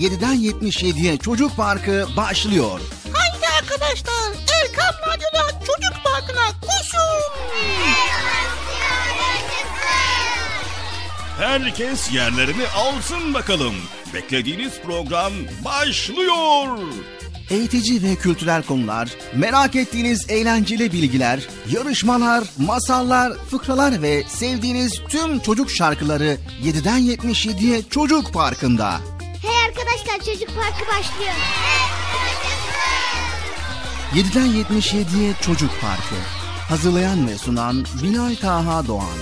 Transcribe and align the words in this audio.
7'den 0.00 0.36
77'ye 0.36 1.16
Çocuk 1.16 1.56
Parkı 1.56 2.06
başlıyor. 2.16 2.80
Haydi 3.12 3.46
arkadaşlar 3.58 4.32
Erkam 4.62 4.94
Radyo'da 5.08 5.50
Çocuk 5.58 6.04
Parkı'na 6.04 6.60
koşun. 6.60 7.20
Herkes 11.38 12.12
yerlerini 12.12 12.68
alsın 12.76 13.34
bakalım. 13.34 13.74
Beklediğiniz 14.14 14.80
program 14.82 15.32
başlıyor 15.64 16.78
eğitici 17.50 18.02
ve 18.02 18.16
kültürel 18.16 18.62
konular, 18.62 19.10
merak 19.34 19.76
ettiğiniz 19.76 20.30
eğlenceli 20.30 20.92
bilgiler, 20.92 21.48
yarışmalar, 21.70 22.44
masallar, 22.58 23.32
fıkralar 23.50 24.02
ve 24.02 24.22
sevdiğiniz 24.28 25.02
tüm 25.08 25.40
çocuk 25.40 25.70
şarkıları 25.70 26.36
7'den 26.64 27.00
77'ye 27.00 27.82
Çocuk 27.90 28.32
Parkı'nda. 28.32 29.00
Çocuk 30.50 30.62
Parkı 30.62 30.98
başlıyor. 30.98 31.32
7'den 34.14 34.46
77'ye 34.46 35.34
Çocuk 35.40 35.70
Parkı. 35.80 36.14
Hazırlayan 36.68 37.28
ve 37.28 37.38
sunan 37.38 37.84
Binay 38.02 38.36
Taha 38.36 38.86
Doğan. 38.86 39.18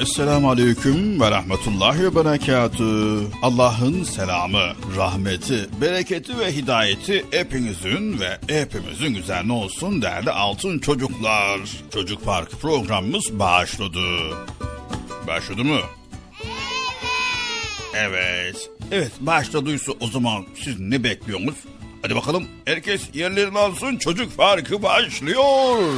Esselamu 0.00 0.50
Aleyküm 0.50 1.20
ve 1.20 1.30
Rahmetullahi 1.30 2.04
ve 2.04 2.14
Berekatü. 2.14 3.20
Allah'ın 3.42 4.04
selamı, 4.04 4.72
rahmeti, 4.96 5.68
bereketi 5.80 6.38
ve 6.38 6.56
hidayeti 6.56 7.24
hepinizin 7.30 8.20
ve 8.20 8.38
hepimizin 8.48 9.14
üzerine 9.14 9.52
olsun 9.52 10.02
değerli 10.02 10.30
altın 10.30 10.78
çocuklar. 10.78 11.60
Çocuk 11.94 12.24
Park 12.24 12.50
programımız 12.60 13.38
başladı. 13.38 14.00
Başladı 15.30 15.64
mı? 15.64 15.80
Evet. 17.94 18.70
Evet 18.92 19.12
başladıysa 19.20 19.92
o 20.00 20.06
zaman 20.06 20.46
siz 20.64 20.80
ne 20.80 21.04
bekliyorsunuz? 21.04 21.54
Hadi 22.02 22.16
bakalım 22.16 22.48
herkes 22.64 23.14
yerlerini 23.14 23.58
alsın 23.58 23.96
çocuk 23.96 24.32
farkı 24.32 24.82
başlıyor. 24.82 25.92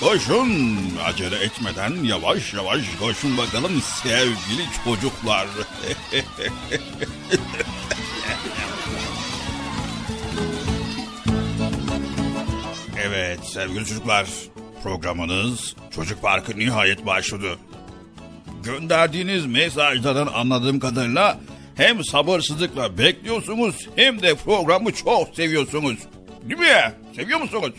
Koşun 0.00 0.78
acele 1.04 1.36
etmeden 1.36 2.04
yavaş 2.04 2.54
yavaş 2.54 2.82
koşun 3.00 3.38
bakalım 3.38 3.82
sevgili 4.02 4.66
çocuklar. 4.84 5.46
evet 13.02 13.40
sevgili 13.44 13.86
çocuklar 13.86 14.26
programınız 14.82 15.76
Çocuk 15.90 16.22
Parkı 16.22 16.58
nihayet 16.58 17.06
başladı. 17.06 17.58
Gönderdiğiniz 18.66 19.46
mesajlardan 19.46 20.26
anladığım 20.26 20.78
kadarıyla 20.80 21.40
hem 21.74 22.04
sabırsızlıkla 22.04 22.98
bekliyorsunuz 22.98 23.88
hem 23.96 24.22
de 24.22 24.34
programı 24.34 24.92
çok 24.92 25.34
seviyorsunuz. 25.36 25.98
Değil 26.42 26.60
mi? 26.60 26.92
Seviyor 27.16 27.40
musunuz? 27.40 27.72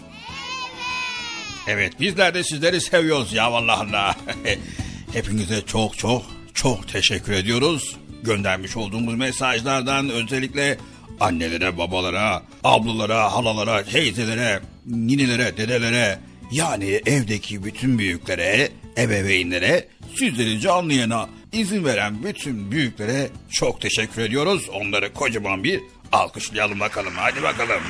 Evet 1.67 1.99
bizler 1.99 2.33
de 2.33 2.43
sizleri 2.43 2.81
seviyoruz 2.81 3.33
ya 3.33 3.51
vallahi 3.51 3.87
Allah. 3.89 4.15
Hepinize 5.13 5.61
çok 5.61 5.97
çok 5.97 6.25
çok 6.53 6.87
teşekkür 6.87 7.33
ediyoruz. 7.33 7.97
Göndermiş 8.23 8.77
olduğumuz 8.77 9.15
mesajlardan 9.15 10.09
özellikle 10.09 10.77
annelere, 11.19 11.77
babalara, 11.77 12.43
ablalara, 12.63 13.33
halalara, 13.33 13.83
teyzelere, 13.83 14.59
ninelere, 14.85 15.57
dedelere 15.57 16.19
yani 16.51 17.01
evdeki 17.05 17.63
bütün 17.63 17.99
büyüklere, 17.99 18.69
ebeveynlere, 18.97 19.87
sizleri 20.19 20.59
canlı 20.59 20.93
yana 20.93 21.29
izin 21.51 21.85
veren 21.85 22.23
bütün 22.23 22.71
büyüklere 22.71 23.29
çok 23.51 23.81
teşekkür 23.81 24.21
ediyoruz. 24.21 24.69
Onları 24.73 25.13
kocaman 25.13 25.63
bir 25.63 25.81
alkışlayalım 26.11 26.79
bakalım. 26.79 27.13
Hadi 27.15 27.43
bakalım. 27.43 27.81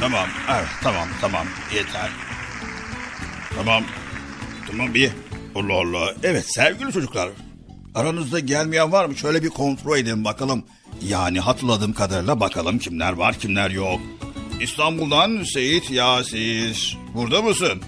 Tamam. 0.00 0.28
Evet 0.50 0.68
tamam 0.82 1.08
tamam. 1.20 1.46
Yeter. 1.74 2.10
Tamam. 3.56 3.84
Tamam 4.70 4.94
bir. 4.94 5.10
Allah 5.54 5.72
Allah. 5.74 6.14
Evet 6.22 6.44
sevgili 6.54 6.92
çocuklar. 6.92 7.30
Aranızda 7.94 8.40
gelmeyen 8.40 8.92
var 8.92 9.04
mı? 9.04 9.16
Şöyle 9.16 9.42
bir 9.42 9.48
kontrol 9.48 9.98
edin 9.98 10.24
bakalım. 10.24 10.64
Yani 11.02 11.40
hatırladığım 11.40 11.92
kadarıyla 11.92 12.40
bakalım 12.40 12.78
kimler 12.78 13.12
var 13.12 13.34
kimler 13.38 13.70
yok. 13.70 14.00
İstanbul'dan 14.60 15.42
Seyit 15.42 15.90
Yasir. 15.90 17.03
Burada 17.14 17.42
mısın? 17.42 17.82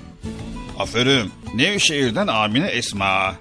Aferin. 0.79 1.33
Nevşehir'den 1.55 2.27
Amine 2.27 2.67
Esma. 2.67 3.35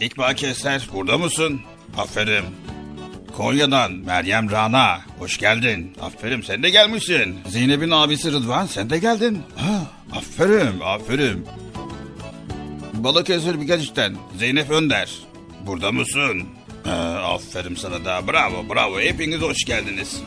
İkbal 0.00 0.34
Keser 0.34 0.88
burada 0.92 1.18
mısın? 1.18 1.60
Aferin. 1.98 2.44
Konya'dan 3.36 3.92
Meryem 3.92 4.50
Rana. 4.50 5.00
Hoş 5.18 5.38
geldin. 5.38 5.92
Aferin 6.00 6.42
sen 6.42 6.62
de 6.62 6.70
gelmişsin. 6.70 7.38
Zeynep'in 7.48 7.90
abisi 7.90 8.32
Rıdvan 8.32 8.66
sen 8.66 8.90
de 8.90 8.98
geldin. 8.98 9.42
Ha, 9.56 9.86
aferin 10.12 10.80
aferin. 10.80 11.46
Balıkesir 12.92 13.60
Bigaç'tan 13.60 14.16
Zeynep 14.38 14.70
Önder. 14.70 15.10
Burada 15.66 15.92
mısın? 15.92 16.42
Ha, 16.84 17.20
aferin 17.24 17.74
sana 17.74 18.04
da 18.04 18.28
bravo 18.28 18.74
bravo 18.74 19.00
hepiniz 19.00 19.40
hoş 19.40 19.64
geldiniz. 19.64 20.22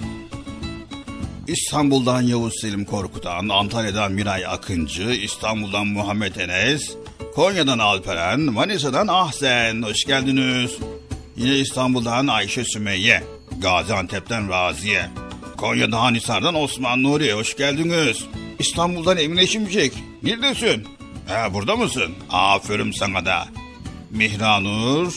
İstanbul'dan 1.51 2.21
Yavuz 2.21 2.53
Selim 2.62 2.86
Korkutan, 2.86 3.50
Antalya'dan 3.50 4.12
Miray 4.12 4.45
Akıncı, 4.45 5.03
İstanbul'dan 5.03 5.88
Muhammed 5.88 6.36
Enes, 6.36 6.95
Konya'dan 7.36 7.80
Alperen, 7.80 8.39
Manisa'dan 8.39 9.07
Ahsen. 9.07 9.81
Hoş 9.81 10.06
geldiniz. 10.06 10.77
Yine 11.38 11.59
İstanbul'dan 11.59 12.27
Ayşe 12.27 12.63
Sümeyye, 12.65 13.24
Gaziantep'ten 13.62 14.50
Raziye, 14.50 15.09
Konya'da 15.57 16.01
Hanisar'dan 16.01 16.56
Osman 16.56 17.03
Nuri 17.03 17.33
hoş 17.33 17.57
geldiniz. 17.57 18.25
İstanbul'dan 18.59 19.18
Emine 19.18 19.48
Şimşek, 19.48 19.94
neredesin? 20.24 20.88
Ha 21.27 21.53
burada 21.53 21.75
mısın? 21.75 22.12
Aferin 22.30 22.92
sana 22.92 23.25
da. 23.25 23.48
Mihranur, 24.12 25.13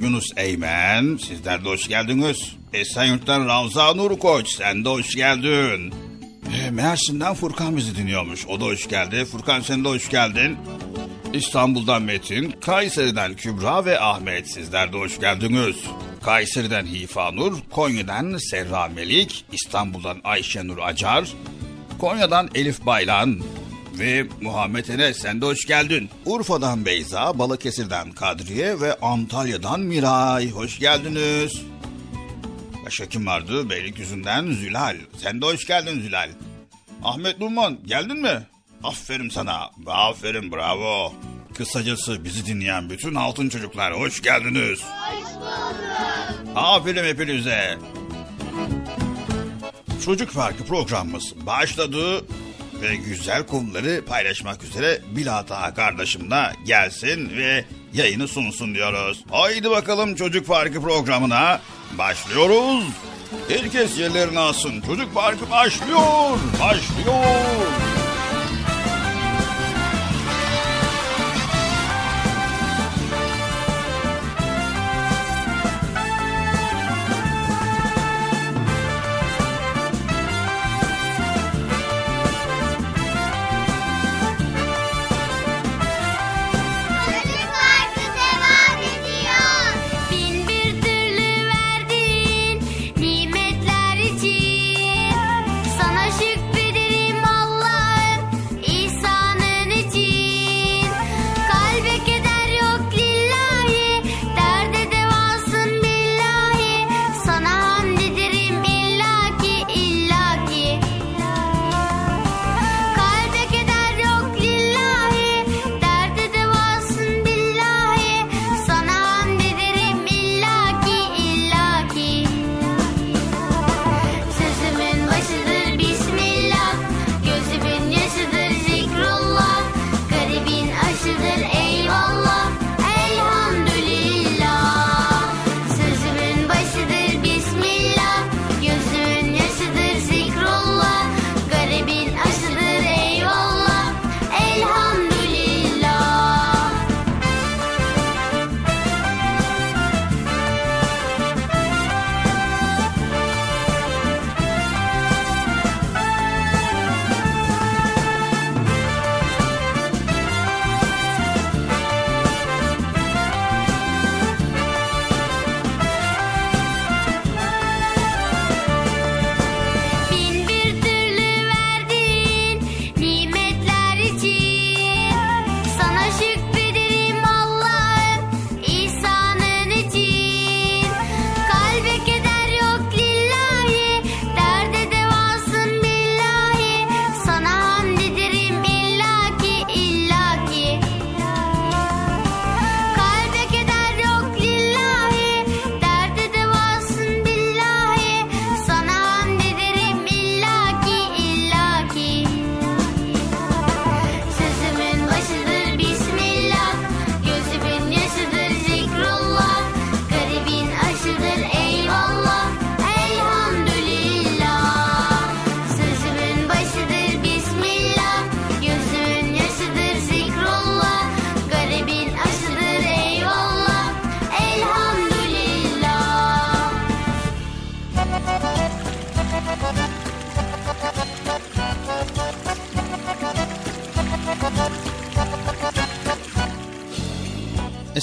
Yunus 0.00 0.26
Eymen, 0.36 1.16
sizler 1.16 1.64
de 1.64 1.68
hoş 1.68 1.88
geldiniz. 1.88 2.57
Esenyurt'tan 2.72 3.46
Ravza 3.48 3.94
Nur 3.94 4.18
Koç, 4.18 4.48
sen 4.48 4.84
de 4.84 4.88
hoş 4.88 5.14
geldin. 5.14 5.94
E, 6.66 6.70
Mersin'den 6.70 7.34
Furkan 7.34 7.76
bizi 7.76 7.96
dinliyormuş. 7.96 8.46
O 8.46 8.60
da 8.60 8.64
hoş 8.64 8.88
geldi. 8.88 9.24
Furkan 9.24 9.60
sen 9.60 9.84
de 9.84 9.88
hoş 9.88 10.08
geldin. 10.10 10.56
İstanbul'dan 11.32 12.02
Metin, 12.02 12.50
Kayseri'den 12.50 13.34
Kübra 13.34 13.84
ve 13.84 14.00
Ahmet 14.00 14.50
sizler 14.50 14.92
de 14.92 14.98
hoş 14.98 15.20
geldiniz. 15.20 15.76
Kayseri'den 16.22 16.86
Hifanur, 16.86 17.58
Konya'dan 17.70 18.36
Serra 18.50 18.88
Melik, 18.88 19.44
İstanbul'dan 19.52 20.20
Ayşenur 20.24 20.78
Acar, 20.78 21.32
Konya'dan 21.98 22.50
Elif 22.54 22.86
Baylan 22.86 23.40
ve 23.98 24.26
Muhammed 24.40 24.88
Enes 24.88 25.18
sen 25.18 25.40
de 25.40 25.46
hoş 25.46 25.66
geldin. 25.66 26.10
Urfa'dan 26.24 26.86
Beyza, 26.86 27.38
Balıkesir'den 27.38 28.12
Kadriye 28.12 28.80
ve 28.80 28.94
Antalya'dan 29.00 29.80
Miray 29.80 30.50
hoş 30.50 30.78
geldiniz. 30.78 31.62
Başka 32.88 33.08
kim 33.08 33.26
vardı? 33.26 33.70
Beylikdüzü'nden 33.70 34.52
Zülal. 34.52 34.96
Sen 35.22 35.42
de 35.42 35.46
hoş 35.46 35.66
geldin 35.66 36.00
Zülal. 36.00 36.30
Ahmet 37.04 37.40
Nurman 37.40 37.78
geldin 37.86 38.22
mi? 38.22 38.46
Aferin 38.84 39.28
sana. 39.28 39.70
Aferin 39.86 40.52
bravo. 40.52 41.14
Kısacası 41.56 42.24
bizi 42.24 42.46
dinleyen 42.46 42.90
bütün 42.90 43.14
altın 43.14 43.48
çocuklar 43.48 44.00
hoş 44.00 44.22
geldiniz. 44.22 44.80
Hoş 44.82 45.34
bulduk. 45.34 46.56
Aferin 46.56 47.04
hepinize. 47.04 47.78
Çocuk 50.04 50.30
Farkı 50.30 50.64
programımız 50.64 51.46
başladı 51.46 52.24
ve 52.82 52.96
güzel 52.96 53.46
konuları 53.46 54.04
paylaşmak 54.04 54.64
üzere 54.64 55.00
Bilata 55.16 55.74
kardeşimle 55.74 56.52
gelsin 56.64 57.36
ve 57.36 57.64
yayını 57.92 58.28
sunsun 58.28 58.74
diyoruz. 58.74 59.24
Haydi 59.30 59.70
bakalım 59.70 60.14
Çocuk 60.14 60.46
Farkı 60.46 60.82
programına 60.82 61.60
başlıyoruz. 61.92 62.84
Herkes 63.48 63.98
yerlerini 63.98 64.38
alsın. 64.38 64.80
Çocuk 64.80 65.14
Farkı 65.14 65.50
başlıyor. 65.50 66.38
Başlıyor. 66.60 67.24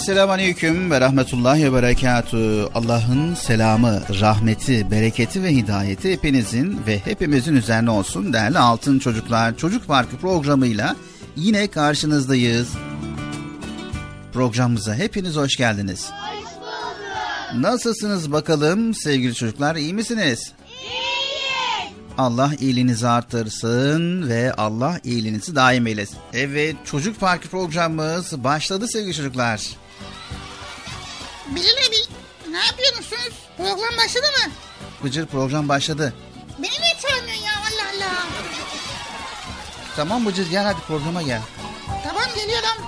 Esselamu 0.06 0.32
Aleyküm 0.32 0.92
ve 0.92 1.02
Rahmetullahi 1.02 1.64
ve 1.64 1.74
Berekatü. 1.74 2.68
Allah'ın 2.76 3.34
selamı, 3.34 4.02
rahmeti, 4.22 4.92
bereketi 4.92 5.44
ve 5.44 5.56
hidayeti 5.56 6.12
hepinizin 6.12 6.82
ve 6.88 7.00
hepimizin 7.00 7.56
üzerine 7.56 7.90
olsun 7.92 8.34
değerli 8.34 8.60
altın 8.60 9.00
çocuklar. 9.00 9.58
Çocuk 9.58 9.88
Parkı 9.88 10.18
programıyla 10.18 10.96
yine 11.36 11.68
karşınızdayız. 11.68 12.68
Programımıza 14.34 14.96
hepiniz 14.96 15.36
hoş 15.36 15.56
geldiniz. 15.56 16.10
Hoş 16.12 16.52
bulduk. 16.62 17.64
Nasılsınız 17.64 18.32
bakalım 18.32 18.94
sevgili 18.94 19.34
çocuklar 19.34 19.76
iyi 19.76 19.94
misiniz? 19.94 20.54
Allah 22.18 22.52
iyiliğinizi 22.60 23.08
artırsın 23.08 24.30
ve 24.30 24.54
Allah 24.54 25.00
iyiliğinizi 25.04 25.56
daim 25.56 25.88
eylesin. 25.88 26.18
Evet 26.34 26.76
Çocuk 26.86 27.20
Parkı 27.20 27.48
programımız 27.48 28.44
başladı 28.44 28.88
sevgili 28.88 29.14
çocuklar. 29.14 29.85
Bilal 31.48 31.78
abi 31.88 31.98
ne 32.52 32.58
yapıyorsunuz? 32.66 33.34
Program 33.58 33.98
başladı 33.98 34.26
mı? 34.26 34.52
Bıcır 35.04 35.26
program 35.26 35.70
başladı. 35.70 36.14
Beni 36.60 36.72
niye 36.72 36.94
çağırmıyorsun 37.02 37.44
ya 37.44 37.52
Allah 37.52 37.90
Allah. 37.96 38.14
Tamam 39.96 40.26
Bıcır 40.26 40.50
gel 40.50 40.64
hadi 40.64 40.80
programa 40.88 41.22
gel. 41.22 41.42
Tamam 42.04 42.24
geliyorum. 42.36 42.86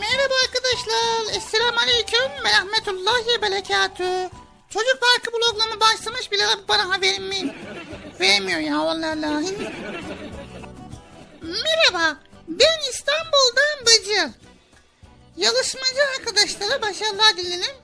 Merhaba 0.00 0.34
arkadaşlar. 0.44 1.36
Esselamu 1.36 1.78
Aleyküm 1.80 2.44
ve 2.44 2.50
Rahmetullahi 2.52 3.42
Berekatü. 3.42 4.30
Çocuk 4.70 4.98
Parkı 5.00 5.30
programı 5.30 5.80
başlamış 5.80 6.32
bile 6.32 6.42
bana 6.68 6.90
haberim 6.90 7.24
mi? 7.24 7.54
Vermiyor 8.20 8.60
ya 8.60 8.78
Allah 8.78 9.06
Allah. 9.06 9.42
Merhaba. 11.42 12.16
Ben 12.48 12.90
İstanbul'dan 12.90 13.86
Bıcır. 13.86 14.47
Yarışmacı 15.38 16.00
arkadaşlara 16.18 16.82
başarılar 16.82 17.36
dilerim. 17.36 17.76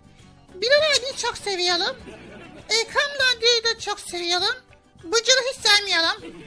Bilal 0.55 0.77
abi 0.99 1.17
çok 1.19 1.39
seviyorum. 1.39 1.97
Ekrem 2.69 3.11
Radyo'yu 3.21 3.65
da 3.65 3.79
çok 3.81 4.01
seviyorum. 4.01 4.57
Bıcır'ı 5.05 5.41
hiç 5.55 5.67
sevmiyorum. 5.67 6.45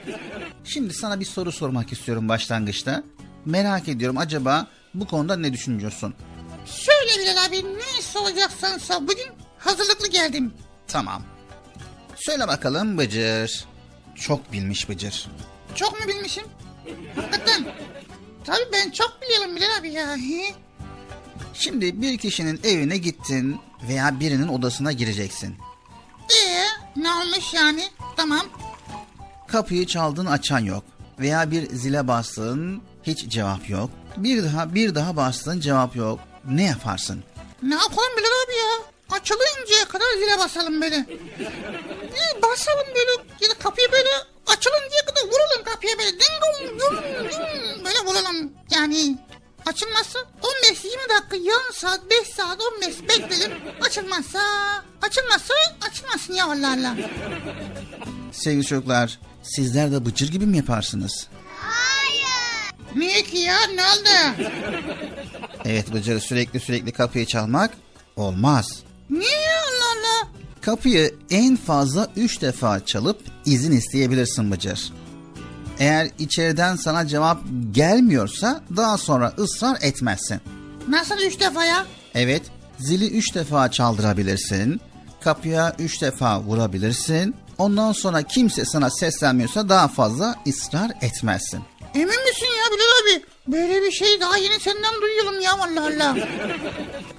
Şimdi 0.64 0.94
sana 0.94 1.20
bir 1.20 1.24
soru 1.24 1.52
sormak 1.52 1.92
istiyorum 1.92 2.28
başlangıçta. 2.28 3.02
Merak 3.44 3.88
ediyorum 3.88 4.18
acaba 4.18 4.66
bu 4.94 5.06
konuda 5.06 5.36
ne 5.36 5.52
düşünüyorsun? 5.52 6.14
Söyle 6.66 7.10
Bilal 7.22 7.44
abi 7.44 7.74
ne 7.74 8.02
soracaksan 8.02 8.78
sor. 8.78 9.00
Bugün 9.00 9.26
hazırlıklı 9.58 10.08
geldim. 10.08 10.54
Tamam. 10.88 11.22
Söyle 12.16 12.48
bakalım 12.48 12.98
Bıcır. 12.98 13.64
Çok 14.14 14.52
bilmiş 14.52 14.88
Bıcır. 14.88 15.26
Çok 15.74 16.00
mu 16.00 16.08
bilmişim? 16.08 16.44
Hakikaten. 17.16 17.64
Tabii 18.44 18.72
ben 18.72 18.90
çok 18.90 19.18
biliyorum 19.22 19.56
Bilal 19.56 19.78
abi 19.78 19.90
ya. 19.92 20.16
Şimdi 21.54 22.02
bir 22.02 22.18
kişinin 22.18 22.60
evine 22.64 22.96
gittin 22.96 23.60
veya 23.88 24.20
birinin 24.20 24.48
odasına 24.48 24.92
gireceksin. 24.92 25.56
Ee, 26.30 26.64
ne 26.96 27.10
olmuş 27.12 27.54
yani? 27.54 27.84
Tamam. 28.16 28.46
Kapıyı 29.48 29.86
çaldın 29.86 30.26
açan 30.26 30.58
yok. 30.58 30.84
Veya 31.18 31.50
bir 31.50 31.70
zile 31.70 32.08
bastın 32.08 32.82
hiç 33.02 33.28
cevap 33.28 33.70
yok. 33.70 33.90
Bir 34.16 34.44
daha 34.44 34.74
bir 34.74 34.94
daha 34.94 35.16
bastın 35.16 35.60
cevap 35.60 35.96
yok. 35.96 36.20
Ne 36.50 36.64
yaparsın? 36.64 37.24
Ne 37.62 37.74
yapalım 37.74 38.12
Bilal 38.16 38.44
abi 38.46 38.52
ya? 38.56 38.84
Açılıncaya 39.18 39.84
kadar 39.88 40.06
zile 40.18 40.38
basalım 40.38 40.80
böyle. 40.82 41.06
Bir 42.14 42.42
basalım 42.42 42.86
böyle 42.94 43.10
ya 43.40 43.50
da 43.50 43.54
kapıyı 43.58 43.92
böyle 43.92 44.08
açılıncaya 44.46 45.04
kadar 45.06 45.22
vuralım 45.22 45.64
kapıya 45.64 45.98
böyle. 45.98 46.10
Ding 46.12 46.36
dong 46.42 46.80
ding 46.80 46.80
ding 47.32 47.84
böyle 47.84 47.98
vuralım. 48.06 48.52
Yani 48.70 49.18
açılmazsa 49.66 50.18
15-20 50.18 51.18
dakika 51.18 51.36
yarım 51.36 51.72
saat 51.74 52.00
5 52.10 52.28
saat 52.28 52.58
15 52.76 53.02
bekleyelim. 53.08 53.52
Açılmazsa 53.80 54.40
açılmazsa 55.02 55.54
açılmasın 55.90 56.34
ya 56.34 56.44
Allah 56.44 56.72
Allah. 56.72 56.96
Sevgili 58.32 58.64
çocuklar 58.64 59.18
sizler 59.42 59.92
de 59.92 60.06
Bıcır 60.06 60.28
gibi 60.32 60.46
mi 60.46 60.56
yaparsınız? 60.56 61.26
Niye 62.96 63.22
ki 63.22 63.38
ya 63.38 63.56
ne 63.74 63.82
oldu? 63.82 64.42
Evet 65.64 65.92
Bıcır 65.94 66.20
sürekli 66.20 66.60
sürekli 66.60 66.92
kapıyı 66.92 67.26
çalmak 67.26 67.70
olmaz. 68.16 68.66
Niye 69.10 69.50
Allah 69.68 69.98
Allah? 69.98 70.28
Kapıyı 70.60 71.14
en 71.30 71.56
fazla 71.56 72.08
3 72.16 72.40
defa 72.42 72.84
çalıp 72.86 73.20
izin 73.44 73.72
isteyebilirsin 73.72 74.50
Bıcır. 74.50 74.92
Eğer 75.78 76.10
içeriden 76.18 76.76
sana 76.76 77.06
cevap 77.06 77.38
gelmiyorsa 77.72 78.60
daha 78.76 78.98
sonra 78.98 79.32
ısrar 79.38 79.78
etmezsin. 79.80 80.40
Nasıl 80.88 81.18
üç 81.18 81.40
defa 81.40 81.64
ya? 81.64 81.86
Evet, 82.14 82.42
zili 82.78 83.10
3 83.10 83.34
defa 83.34 83.70
çaldırabilirsin. 83.70 84.80
Kapıya 85.20 85.76
3 85.78 86.02
defa 86.02 86.40
vurabilirsin. 86.40 87.34
Ondan 87.58 87.92
sonra 87.92 88.22
kimse 88.22 88.64
sana 88.64 88.90
seslenmiyorsa 88.90 89.68
daha 89.68 89.88
fazla 89.88 90.34
ısrar 90.48 90.90
etmezsin. 91.00 91.60
Emin 91.94 92.06
misin 92.24 92.46
ya 92.46 92.64
Bilal 92.72 93.16
abi? 93.16 93.24
Böyle 93.46 93.82
bir 93.82 93.90
şey 93.92 94.20
daha 94.20 94.36
yeni 94.38 94.60
senden 94.60 94.94
duyuyorum 95.02 95.40
ya 95.40 95.52
Allah 95.52 95.86
Allah. 95.86 96.16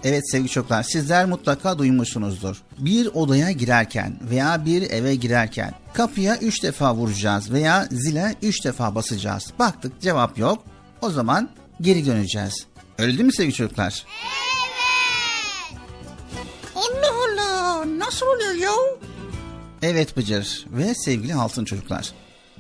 Evet 0.03 0.31
sevgili 0.31 0.49
çocuklar 0.49 0.83
sizler 0.83 1.25
mutlaka 1.25 1.77
duymuşsunuzdur. 1.79 2.61
Bir 2.77 3.05
odaya 3.13 3.51
girerken 3.51 4.19
veya 4.29 4.65
bir 4.65 4.91
eve 4.91 5.15
girerken 5.15 5.73
kapıya 5.93 6.38
3 6.38 6.63
defa 6.63 6.95
vuracağız 6.95 7.51
veya 7.51 7.88
zile 7.91 8.35
3 8.41 8.65
defa 8.65 8.95
basacağız. 8.95 9.53
Baktık 9.59 10.01
cevap 10.01 10.38
yok 10.38 10.63
o 11.01 11.09
zaman 11.09 11.49
geri 11.81 12.05
döneceğiz. 12.05 12.65
Öyle 12.97 13.11
değil 13.13 13.25
mi 13.25 13.33
sevgili 13.33 13.53
çocuklar? 13.55 14.05
Allah 16.75 17.11
Allah 17.27 17.85
nasıl 17.99 18.25
oluyor 18.25 18.53
ya? 18.53 18.71
Evet 19.81 20.17
Bıcır 20.17 20.65
ve 20.71 20.95
sevgili 20.95 21.35
altın 21.35 21.65
çocuklar. 21.65 22.11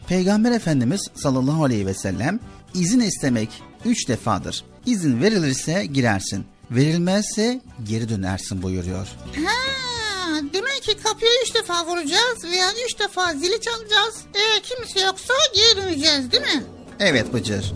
Peygamber 0.09 0.51
Efendimiz 0.51 1.01
sallallahu 1.15 1.63
aleyhi 1.63 1.85
ve 1.85 1.93
sellem 1.93 2.39
izin 2.73 2.99
istemek 2.99 3.49
üç 3.85 4.07
defadır. 4.07 4.63
İzin 4.85 5.21
verilirse 5.21 5.85
girersin, 5.85 6.45
verilmezse 6.71 7.61
geri 7.89 8.09
dönersin 8.09 8.61
buyuruyor. 8.61 9.07
Ha, 9.45 9.51
demek 10.53 10.83
ki 10.83 10.97
kapıya 11.03 11.31
üç 11.45 11.55
defa 11.55 11.85
vuracağız 11.85 12.43
veya 12.43 12.67
üç 12.85 12.99
defa 12.99 13.33
zili 13.33 13.61
çalacağız. 13.61 14.15
Eğer 14.35 14.63
kimse 14.63 14.99
yoksa 14.99 15.33
geri 15.55 15.83
döneceğiz 15.83 16.31
değil 16.31 16.43
mi? 16.43 16.63
Evet 16.99 17.33
Bıcır. 17.33 17.73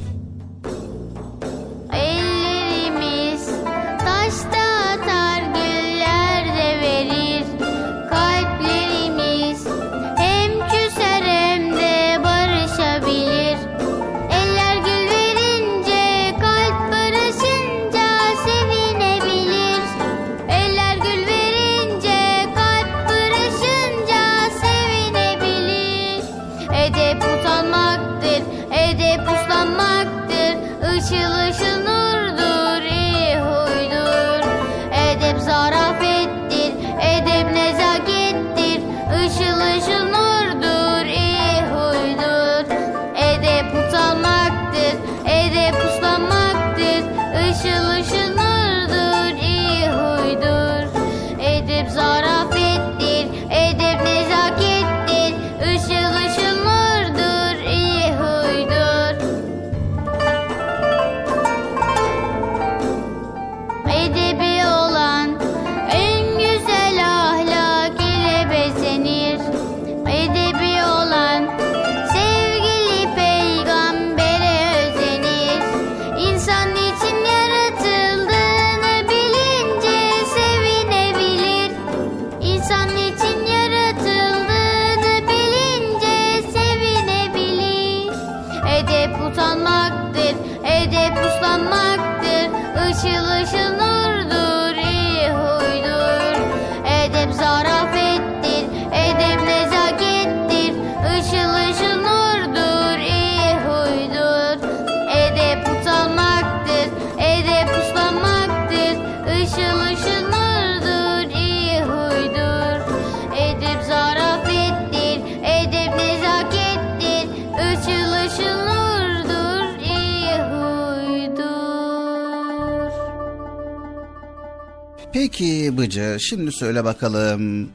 Bıcır 125.84 126.20
şimdi 126.20 126.52
söyle 126.52 126.84
bakalım. 126.84 127.70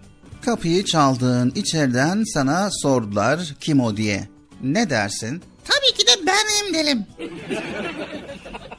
Kapıyı 0.45 0.85
çaldın 0.85 1.53
içeriden 1.55 2.25
sana 2.35 2.69
sordular 2.83 3.55
kim 3.61 3.81
o 3.81 3.97
diye. 3.97 4.29
Ne 4.63 4.91
dersin? 4.91 5.43
Tabii 5.65 5.99
ki 5.99 6.07
de 6.07 6.27
benim 6.27 6.75
derim. 6.75 7.07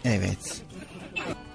Evet. 0.05 0.61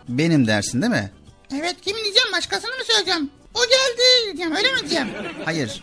Benim 0.09 0.47
dersin 0.47 0.83
değil 0.83 0.93
mi? 0.93 1.11
Evet 1.55 1.77
kim 1.83 1.97
diyeceğim 1.97 2.33
başkasını 2.33 2.71
mı 2.71 2.85
söyleyeceğim? 2.87 3.31
O 3.55 3.61
geldi 3.61 4.03
diyeceğim 4.25 4.53
öyle 4.57 4.73
mi 4.73 4.79
diyeceğim? 4.81 5.09
Hayır. 5.45 5.83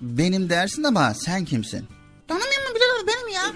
Benim 0.00 0.50
dersin 0.50 0.82
ama 0.82 1.14
sen 1.14 1.44
kimsin? 1.44 1.86
Tanımıyor 2.28 2.68
mu 2.68 2.74
Bilal 2.74 3.02
abi 3.02 3.06
benim 3.06 3.28
ya? 3.34 3.52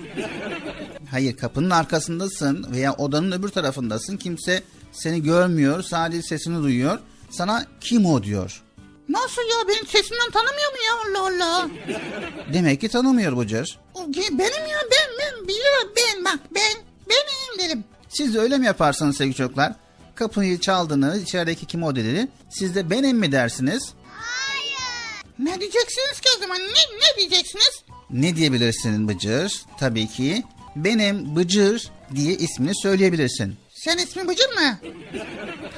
Hayır 1.11 1.37
kapının 1.37 1.71
arkasındasın 1.71 2.73
veya 2.73 2.95
odanın 2.95 3.33
öbür 3.33 3.49
tarafındasın. 3.49 4.17
Kimse 4.17 4.63
Seni 4.93 5.23
görmüyor, 5.23 5.83
sadece 5.83 6.23
sesini 6.23 6.63
duyuyor. 6.63 6.99
Sana 7.33 7.66
kim 7.81 8.07
o 8.07 8.23
diyor. 8.23 8.62
Nasıl 9.09 9.42
ya 9.42 9.68
benim 9.68 9.87
sesimden 9.87 10.31
tanımıyor 10.31 10.73
mu 10.73 10.79
ya 10.87 11.21
Allah 11.21 11.29
Allah. 11.47 11.68
Demek 12.53 12.81
ki 12.81 12.88
tanımıyor 12.88 13.37
Bıcır. 13.37 13.79
Benim 14.16 14.66
ya 14.66 14.79
ben 14.90 15.11
ben 15.18 15.49
biliyorum 15.49 15.92
ben 15.97 16.25
bak 16.25 16.38
ben 16.55 16.73
benim 17.09 17.68
dedim. 17.68 17.85
Siz 18.09 18.35
de 18.35 18.38
öyle 18.38 18.59
mi 18.59 18.66
yaparsınız 18.66 19.16
sevgili 19.16 19.35
çocuklar? 19.37 19.73
Kapıyı 20.14 20.61
çaldınız, 20.61 21.23
içerideki 21.23 21.66
kim 21.66 21.83
o 21.83 21.97
dedi. 21.97 22.29
Siz 22.51 22.75
de 22.75 22.90
benim 22.90 23.18
mi 23.18 23.33
dersiniz? 23.33 23.92
Ne 25.38 25.61
diyeceksiniz 25.61 26.21
ki 26.21 26.29
o 26.37 26.40
zaman? 26.40 26.59
Ne, 26.59 26.99
ne 26.99 27.18
diyeceksiniz? 27.18 27.85
Ne 28.11 28.37
diyebilirsin 28.37 29.09
Bıcır? 29.09 29.62
Tabii 29.79 30.09
ki 30.09 30.42
benim 30.77 31.37
Bıcır 31.37 31.90
diye 32.14 32.35
ismini 32.35 32.73
söyleyebilirsin. 32.83 33.57
Sen 33.85 33.99
ismin 33.99 34.29
Bıcır 34.29 34.49
mı? 34.49 34.79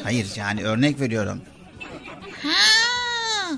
Hayır 0.02 0.32
yani 0.36 0.64
örnek 0.64 1.00
veriyorum. 1.00 1.40
Ha. 2.42 3.50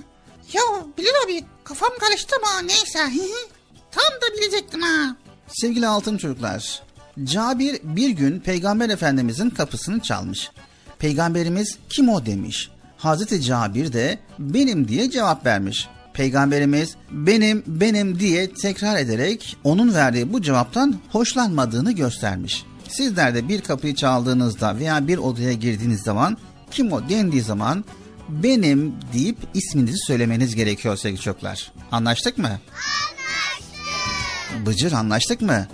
Ya 0.52 0.62
Bilal 0.98 1.24
abi 1.26 1.44
kafam 1.64 1.90
karıştı 2.00 2.36
ama 2.42 2.62
neyse. 2.62 2.98
Tam 3.90 4.12
da 4.22 4.36
bilecektim 4.38 4.80
ha. 4.82 5.16
Sevgili 5.48 5.86
altın 5.86 6.16
çocuklar, 6.18 6.82
Cabir 7.24 7.80
bir 7.82 8.10
gün 8.10 8.40
Peygamber 8.40 8.90
Efendimizin 8.90 9.50
kapısını 9.50 10.00
çalmış. 10.00 10.50
Peygamberimiz 10.98 11.78
kim 11.90 12.08
o 12.08 12.26
demiş. 12.26 12.70
Hazreti 12.96 13.42
Cabir 13.42 13.92
de 13.92 14.18
benim 14.38 14.88
diye 14.88 15.10
cevap 15.10 15.46
vermiş. 15.46 15.88
Peygamberimiz 16.14 16.96
benim 17.10 17.62
benim 17.66 18.20
diye 18.20 18.54
tekrar 18.54 18.96
ederek 18.96 19.56
onun 19.64 19.94
verdiği 19.94 20.32
bu 20.32 20.42
cevaptan 20.42 21.00
hoşlanmadığını 21.12 21.92
göstermiş. 21.92 22.64
Sizler 22.88 23.34
de 23.34 23.48
bir 23.48 23.60
kapıyı 23.60 23.94
çaldığınızda 23.94 24.78
veya 24.78 25.08
bir 25.08 25.18
odaya 25.18 25.52
girdiğiniz 25.52 26.02
zaman 26.02 26.36
kim 26.70 26.92
o 26.92 27.08
dendiği 27.08 27.42
zaman 27.42 27.84
benim 28.28 28.94
deyip 29.12 29.38
isminizi 29.54 29.98
söylemeniz 30.06 30.54
gerekiyor 30.54 30.96
sevgili 30.96 31.20
çocuklar. 31.20 31.72
Anlaştık 31.92 32.38
mı? 32.38 32.48
Anlaştık. 32.48 34.66
Bıcır 34.66 34.92
anlaştık 34.92 35.40
mı? 35.40 35.66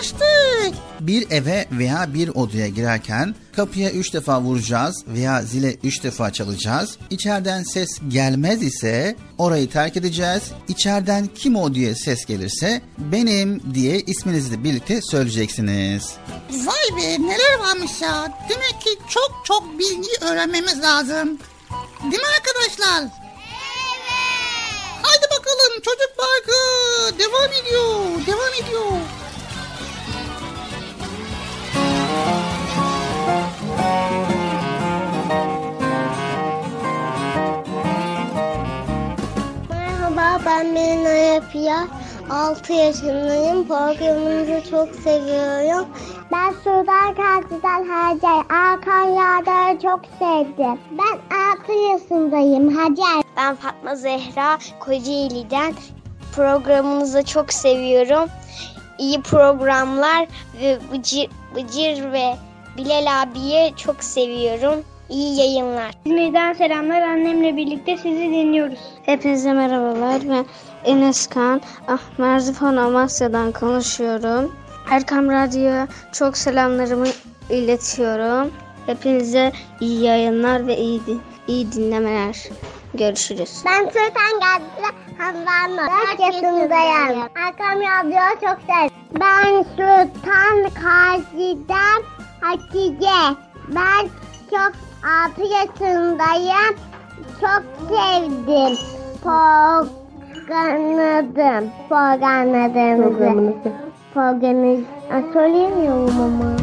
Anlaştık. 0.00 0.80
Bir 1.00 1.30
eve 1.30 1.66
veya 1.72 2.14
bir 2.14 2.28
odaya 2.28 2.68
girerken 2.68 3.34
kapıya 3.56 3.90
üç 3.90 4.14
defa 4.14 4.40
vuracağız 4.40 5.04
veya 5.06 5.42
zile 5.42 5.76
üç 5.82 6.02
defa 6.04 6.32
çalacağız. 6.32 6.98
İçeriden 7.10 7.62
ses 7.62 7.88
gelmez 8.08 8.62
ise 8.62 9.16
orayı 9.38 9.70
terk 9.70 9.96
edeceğiz. 9.96 10.42
İçeriden 10.68 11.26
kim 11.34 11.56
o 11.56 11.74
diye 11.74 11.94
ses 11.94 12.24
gelirse 12.26 12.82
benim 12.98 13.74
diye 13.74 14.00
isminizi 14.00 14.64
birlikte 14.64 15.00
söyleyeceksiniz. 15.02 16.12
Vay 16.50 16.96
be 16.96 17.22
neler 17.22 17.58
varmış 17.58 18.00
ya. 18.02 18.38
Demek 18.48 18.80
ki 18.80 18.90
çok 19.08 19.42
çok 19.44 19.78
bilgi 19.78 20.10
öğrenmemiz 20.20 20.82
lazım. 20.82 21.38
Değil 22.02 22.22
mi 22.22 22.28
arkadaşlar? 22.38 23.00
Evet. 23.02 23.10
Haydi 25.02 25.26
bakalım 25.38 25.82
çocuk 25.84 26.16
parkı 26.16 26.58
devam 27.18 27.52
ediyor. 27.62 28.26
Devam 28.26 28.64
ediyor. 28.64 28.92
Merhaba 39.70 40.40
ben 40.46 40.66
Melina 40.66 41.08
Yapıya. 41.08 41.86
6 42.30 42.72
yaşındayım. 42.72 43.68
Programınızı 43.68 44.70
çok 44.70 44.94
seviyorum. 44.94 45.88
Ben 46.32 46.50
Sudan 46.50 47.14
Kaltı'dan 47.14 47.88
Hacer. 47.88 48.44
Hakan 48.48 49.04
Yağdar'ı 49.04 49.78
çok 49.80 50.00
sevdim. 50.18 50.78
Ben 50.90 51.38
6 51.60 51.72
yaşındayım 51.72 52.76
Hacer. 52.76 53.22
Ben 53.36 53.54
Fatma 53.54 53.96
Zehra 53.96 54.58
Kocaeli'den. 54.80 55.74
Programınızı 56.36 57.24
çok 57.24 57.52
seviyorum. 57.52 58.28
İyi 58.98 59.22
programlar 59.22 60.26
ve 60.62 60.78
Bıcır, 60.92 61.28
Bıcır 61.54 62.12
ve 62.12 62.36
Bilal 62.84 63.22
abiye 63.22 63.72
çok 63.76 64.04
seviyorum. 64.04 64.84
İyi 65.08 65.38
yayınlar. 65.38 65.90
İzmir'den 66.04 66.52
selamlar. 66.52 67.02
Annemle 67.02 67.56
birlikte 67.56 67.96
sizi 67.96 68.20
dinliyoruz. 68.20 68.78
Hepinize 69.06 69.52
merhabalar. 69.52 70.22
Ben 70.28 70.46
Enes 70.84 71.26
Kan. 71.26 71.60
Ah, 71.88 71.98
Merzifon 72.18 72.76
Amasya'dan 72.76 73.52
konuşuyorum. 73.52 74.56
Erkam 74.90 75.30
Radyo'ya 75.30 75.88
çok 76.12 76.36
selamlarımı 76.36 77.06
iletiyorum. 77.50 78.52
Hepinize 78.86 79.52
iyi 79.80 80.02
yayınlar 80.02 80.66
ve 80.66 80.76
iyi, 80.76 81.00
iyi 81.48 81.72
dinlemeler. 81.72 82.36
Görüşürüz. 82.94 83.62
Ben 83.66 83.84
Sultan 83.84 84.40
Gazi 84.40 84.96
Handan 85.18 85.88
4 86.16 86.20
yaşındayım. 86.20 87.20
Arkam 87.46 87.80
Radyo'yu 87.80 88.40
çok 88.40 88.58
seviyorum. 88.60 88.90
Ben 89.20 89.62
Sultan 89.62 90.62
Gazi'den 90.62 92.19
Hatice. 92.40 93.36
Ben 93.68 94.08
çok 94.50 94.72
6 95.32 95.42
yaşındayım. 95.42 96.76
Çok 97.40 97.62
sevdim. 97.88 98.76
Programladım. 100.48 101.70
Programladığımızı. 101.88 103.72
Programı 104.14 104.76
söyleyemiyorum 105.32 106.20
ama. 106.20 106.56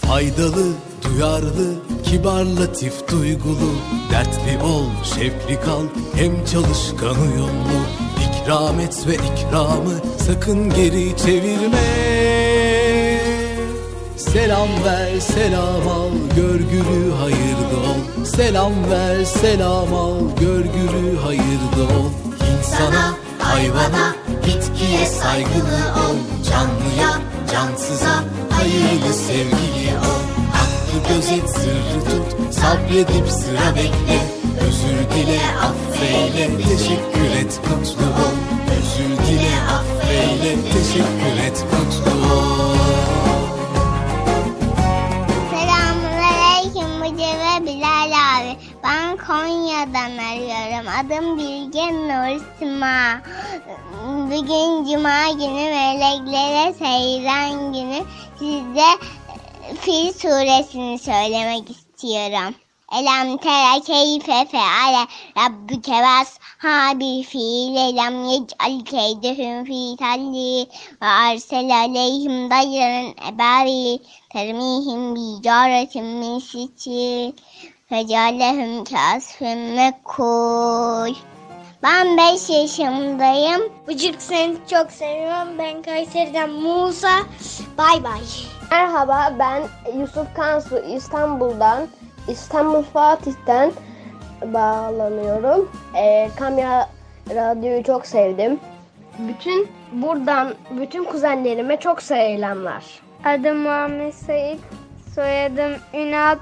Faydalı, 0.00 0.72
duyarlı, 1.04 1.74
kibar, 2.04 2.44
latif, 2.44 3.08
duygulu 3.10 3.70
Dertli 4.12 4.64
ol, 4.64 4.84
şevkli 5.04 5.60
kal, 5.60 5.82
hem 6.14 6.44
çalışkan 6.44 7.16
uyumlu 7.22 7.80
İkram 8.24 8.80
et 8.80 9.06
ve 9.06 9.14
ikramı 9.14 9.94
sakın 10.18 10.70
geri 10.70 11.16
çevirme 11.16 12.43
Selam 14.34 14.68
ver, 14.84 15.20
selam 15.20 15.88
al, 15.88 16.10
görgülü 16.36 17.12
hayırda 17.20 17.76
ol. 17.90 18.24
Selam 18.24 18.72
ver, 18.90 19.24
selam 19.24 19.94
al, 19.94 20.18
görgülü 20.40 21.18
hayırda 21.18 21.82
ol. 21.82 22.10
İnsana, 22.58 23.14
hayvana, 23.38 24.14
bitkiye 24.46 25.06
saygılı 25.06 25.80
ol. 26.04 26.16
Canlıya, 26.50 27.12
cansıza, 27.52 28.24
hayırlı 28.50 29.14
sevgili 29.14 29.98
ol. 29.98 30.24
Hakkı 30.52 31.14
gözet, 31.14 31.50
sırrı 31.50 32.04
tut, 32.04 32.54
sabredip 32.54 33.28
sıra 33.28 33.76
bekle. 33.76 34.20
Özür 34.66 35.16
dile, 35.16 35.40
affeyle, 35.62 36.50
teşekkür 36.56 37.30
et, 37.40 37.60
mutlu 37.70 38.06
ol. 38.06 38.36
Özür 38.76 39.26
dile, 39.26 39.54
affeyle, 39.76 40.56
teşekkür 40.72 41.46
et, 41.46 41.64
mutlu 41.72 42.34
ol 42.34 42.63
Konya'dan 49.84 50.18
arıyorum. 50.18 50.88
Adım 50.88 51.38
Bilge 51.38 51.92
Nur 51.92 52.40
Sima. 52.58 53.20
Bugün 54.26 54.84
Cuma 54.84 55.30
günü 55.30 55.70
meleklere 55.70 56.72
seyran 56.72 57.72
günü. 57.72 58.04
Size 58.38 58.90
Fil 59.80 60.12
suresini 60.12 60.98
söylemek 60.98 61.70
istiyorum. 61.70 62.54
Elem 62.92 63.36
tere 63.36 63.80
keyfe 63.80 64.44
feale 64.44 65.06
rabbuke 65.36 65.92
ve 65.92 66.06
ashabi 66.06 67.22
fil 67.22 67.76
elem 67.76 68.24
yec'al 68.28 68.84
keydehum 68.84 69.64
fi 69.64 69.96
talli 69.96 70.66
ve 71.02 71.06
arsel 71.06 71.70
aleyhim 71.70 72.50
dayran 72.50 73.14
ebabil 73.28 73.98
termihim 74.32 75.14
bi 75.14 75.42
caretin 75.42 76.04
min 76.04 76.38
sicil 76.38 77.32
fecalehum 77.94 78.84
kasfin 78.84 79.58
mekul. 79.58 81.14
Ben 81.82 82.16
5 82.16 82.50
yaşımdayım. 82.50 83.72
Bıcık 83.88 84.22
seni 84.22 84.56
çok 84.70 84.92
seviyorum. 84.92 85.58
Ben 85.58 85.82
Kayseri'den 85.82 86.50
Musa. 86.50 87.20
Bay 87.78 88.04
bay. 88.04 88.20
Merhaba 88.70 89.32
ben 89.38 89.62
Yusuf 89.98 90.34
Kansu 90.36 90.78
İstanbul'dan 90.78 91.86
İstanbul 92.28 92.82
Fatih'ten 92.82 93.72
bağlanıyorum. 94.44 95.72
Ee, 95.96 96.30
Kamya 96.38 96.88
Radyo'yu 97.30 97.84
çok 97.84 98.06
sevdim. 98.06 98.60
Bütün 99.18 99.68
buradan 99.92 100.54
bütün 100.70 101.04
kuzenlerime 101.04 101.76
çok 101.76 102.02
selamlar. 102.02 102.84
Adım 103.24 103.56
Muhammed 103.56 104.12
Said. 104.12 104.58
Soyadım 105.14 105.72
Ünal. 105.94 106.36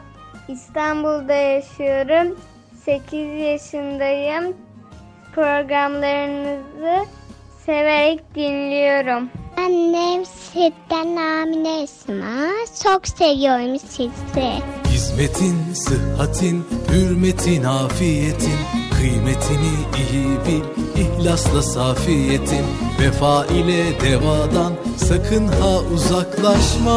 İstanbul'da 0.52 1.32
yaşıyorum. 1.32 2.38
8 2.84 3.40
yaşındayım. 3.40 4.56
Programlarınızı 5.34 7.06
severek 7.66 8.34
dinliyorum. 8.34 9.30
Annem 9.56 10.24
sizden 10.24 11.16
Amine 11.16 11.82
Esma. 11.82 12.50
Çok 12.82 13.08
seviyorum 13.08 13.78
sizi. 13.78 14.10
Biz 14.84 15.02
İsmetin, 15.12 15.72
sıhhatin, 15.74 16.64
hürmetin, 16.88 17.64
afiyetin 17.64 18.58
Kıymetini 19.02 19.74
iyi 20.12 20.36
bil, 20.46 20.64
ihlasla 21.02 21.62
safiyetin 21.62 22.64
Vefa 23.00 23.46
ile 23.46 24.00
devadan 24.00 24.72
sakın 24.96 25.46
ha 25.46 25.78
uzaklaşma 25.94 26.92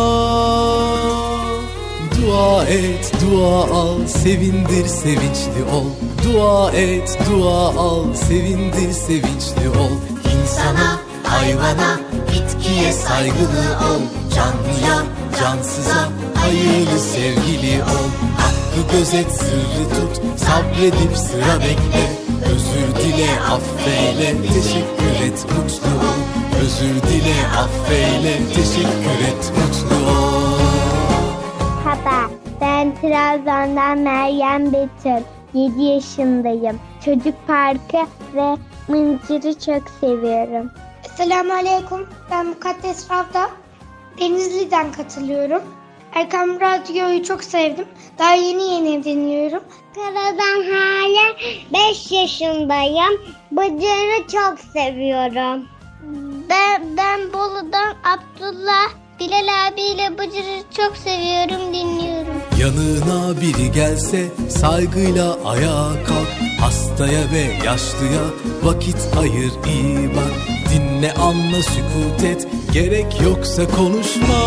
Dua 2.16 2.64
et, 2.70 3.12
dua 3.20 3.68
al, 3.72 4.08
sevindir, 4.08 4.88
sevinçli 4.88 5.64
ol. 5.74 5.90
Dua 6.24 6.72
et, 6.72 7.18
dua 7.28 7.74
al, 7.76 8.14
sevindir, 8.14 8.92
sevinçli 8.94 9.70
ol. 9.70 9.96
İnsana, 10.34 11.00
hayvana, 11.24 12.00
bitkiye 12.32 12.94
saygılı 12.94 13.66
ol. 13.90 14.02
Canlıya, 14.36 14.98
cansıza, 15.40 16.10
hayırlı 16.36 17.00
sevgili 17.00 17.84
ol. 17.84 18.10
Hakkı 18.38 18.98
gözet, 18.98 19.32
sırrı 19.32 19.86
tut, 19.96 20.22
sabredip 20.40 21.18
sıra 21.18 21.60
bekle. 21.60 22.06
Özür 22.52 23.04
dile, 23.04 23.30
affeyle, 23.40 24.36
teşekkür 24.54 25.26
et, 25.26 25.46
mutlu 25.52 25.92
ol. 26.10 26.22
Özür 26.62 27.10
dile, 27.10 27.36
affeyle, 27.58 28.38
teşekkür 28.56 29.20
et, 29.28 29.52
mutlu 29.58 30.12
ol 30.12 30.25
ben 32.62 32.96
Trabzon'dan 32.96 33.98
Meryem 33.98 34.74
Betül. 34.74 35.24
7 35.54 35.84
yaşındayım. 35.84 36.80
Çocuk 37.06 37.48
parkı 37.48 37.98
ve 38.34 38.58
mıncırı 38.88 39.60
çok 39.60 39.90
seviyorum. 40.00 40.72
Selamun 41.18 41.50
Aleyküm. 41.50 42.10
Ben 42.32 42.46
Mukaddes 42.46 43.12
Ravda. 43.12 43.50
Denizli'den 44.20 44.92
katılıyorum. 44.92 45.62
Erkam 46.14 46.60
Radyo'yu 46.60 47.24
çok 47.24 47.44
sevdim. 47.44 47.86
Daha 48.20 48.34
yeni 48.34 48.64
yeni 48.64 49.04
dinliyorum. 49.04 49.64
Karadan 49.96 50.64
Hale 50.74 51.38
5 51.90 52.12
yaşındayım. 52.12 53.22
Bıcırı 53.52 54.28
çok 54.28 54.60
seviyorum. 54.60 55.66
Ben, 56.50 56.98
ben 56.98 57.34
Bolu'dan 57.34 57.96
Abdullah. 58.04 59.05
Bilal 59.20 59.68
abiyle 59.68 60.18
Bıcır'ı 60.18 60.64
çok 60.78 60.98
seviyorum, 60.98 61.74
dinliyorum. 61.74 62.34
Yanına 62.60 63.42
biri 63.42 63.72
gelse 63.72 64.26
saygıyla 64.50 65.38
ayağa 65.46 65.92
kalk. 66.08 66.60
Hastaya 66.60 67.32
ve 67.32 67.66
yaşlıya 67.66 68.22
vakit 68.64 68.96
ayır 69.20 69.52
iyi 69.66 70.10
bak. 70.16 70.34
Dinle 70.74 71.14
anla 71.14 71.64
sükut 71.64 72.24
et 72.24 72.48
gerek 72.74 73.22
yoksa 73.22 73.68
konuşma. 73.68 74.42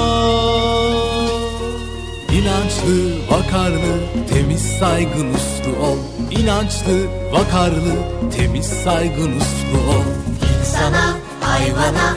İnançlı, 2.32 3.12
vakarlı, 3.30 4.00
temiz 4.34 4.62
saygın 4.62 5.34
uslu 5.34 5.86
ol. 5.86 5.98
İnançlı, 6.30 7.06
vakarlı, 7.32 7.94
temiz 8.36 8.66
saygın 8.66 9.36
uslu 9.36 9.78
ol. 9.90 10.04
İnsana, 10.60 11.16
hayvana, 11.40 12.16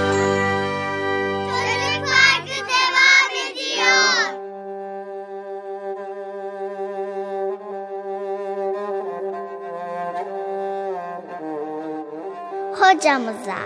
Hocamıza 13.01 13.57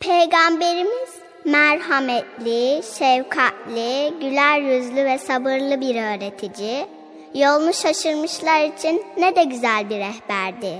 Peygamberimiz 0.00 1.10
merhametli, 1.44 2.82
şefkatli, 2.98 4.14
güler 4.20 4.60
yüzlü 4.60 5.04
ve 5.04 5.18
sabırlı 5.18 5.80
bir 5.80 5.94
öğretici, 5.94 6.86
yolunu 7.34 7.72
şaşırmışlar 7.72 8.64
için 8.64 9.02
ne 9.18 9.36
de 9.36 9.44
güzel 9.44 9.90
bir 9.90 9.98
rehberdi. 9.98 10.74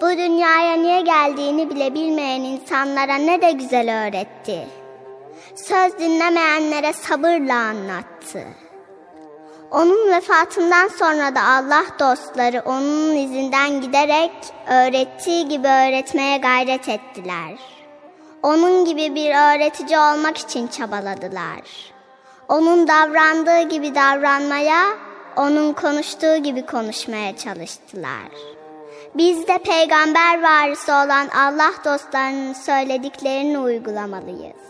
Bu 0.00 0.08
dünyaya 0.08 0.76
niye 0.76 1.00
geldiğini 1.00 1.70
bile 1.70 1.94
bilmeyen 1.94 2.40
insanlara 2.40 3.14
ne 3.14 3.42
de 3.42 3.50
güzel 3.50 4.06
öğretti. 4.06 4.66
Söz 5.54 5.98
dinlemeyenlere 5.98 6.92
sabırla 6.92 7.54
anlattı. 7.54 8.44
Onun 9.70 10.12
vefatından 10.12 10.88
sonra 10.88 11.34
da 11.34 11.42
Allah 11.42 11.84
dostları 11.98 12.62
onun 12.66 13.16
izinden 13.16 13.80
giderek 13.80 14.32
öğrettiği 14.68 15.48
gibi 15.48 15.68
öğretmeye 15.68 16.38
gayret 16.38 16.88
ettiler. 16.88 17.58
Onun 18.42 18.84
gibi 18.84 19.14
bir 19.14 19.30
öğretici 19.30 19.98
olmak 19.98 20.38
için 20.38 20.66
çabaladılar. 20.66 21.92
Onun 22.48 22.88
davrandığı 22.88 23.68
gibi 23.68 23.94
davranmaya, 23.94 24.82
onun 25.36 25.72
konuştuğu 25.72 26.36
gibi 26.36 26.66
konuşmaya 26.66 27.36
çalıştılar. 27.36 28.28
Biz 29.14 29.48
de 29.48 29.58
peygamber 29.58 30.42
varisi 30.42 30.92
olan 30.92 31.28
Allah 31.28 31.72
dostlarının 31.84 32.52
söylediklerini 32.52 33.58
uygulamalıyız. 33.58 34.64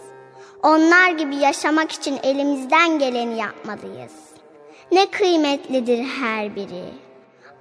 Onlar 0.63 1.11
gibi 1.11 1.37
yaşamak 1.37 1.93
için 1.93 2.19
elimizden 2.23 2.99
geleni 2.99 3.39
yapmalıyız. 3.39 4.24
Ne 4.93 5.11
kıymetlidir 5.11 6.05
her 6.05 6.57
biri. 6.57 6.85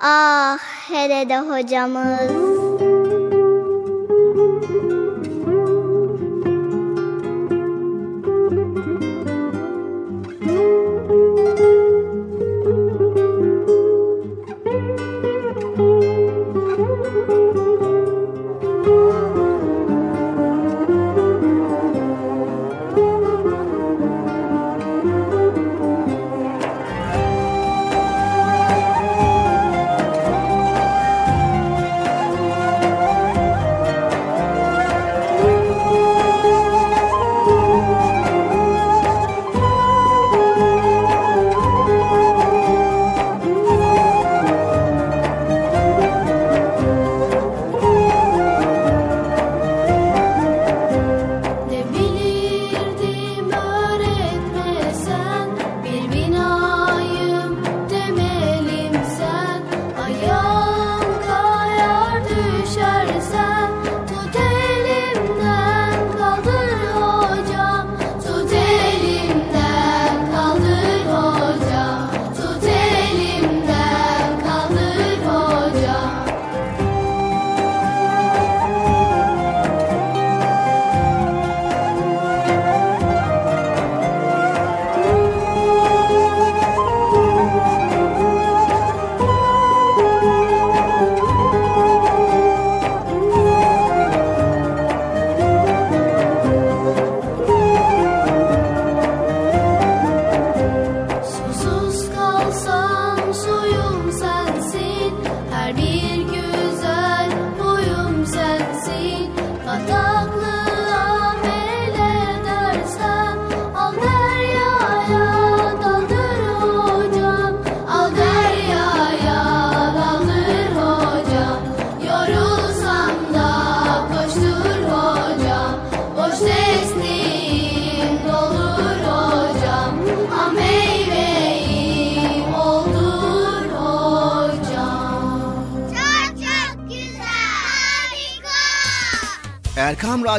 Ah 0.01 0.57
hele 0.89 1.29
de 1.29 1.39
hocamız. 1.39 2.92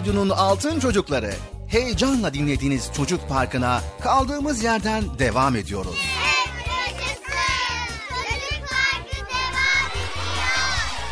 Radyo'nun 0.04 0.30
Altın 0.30 0.80
Çocukları. 0.80 1.34
Heyecanla 1.68 2.34
dinlediğiniz 2.34 2.90
Çocuk 2.96 3.28
Parkı'na 3.28 3.82
kaldığımız 4.00 4.62
yerden 4.62 5.18
devam 5.18 5.56
ediyoruz. 5.56 5.96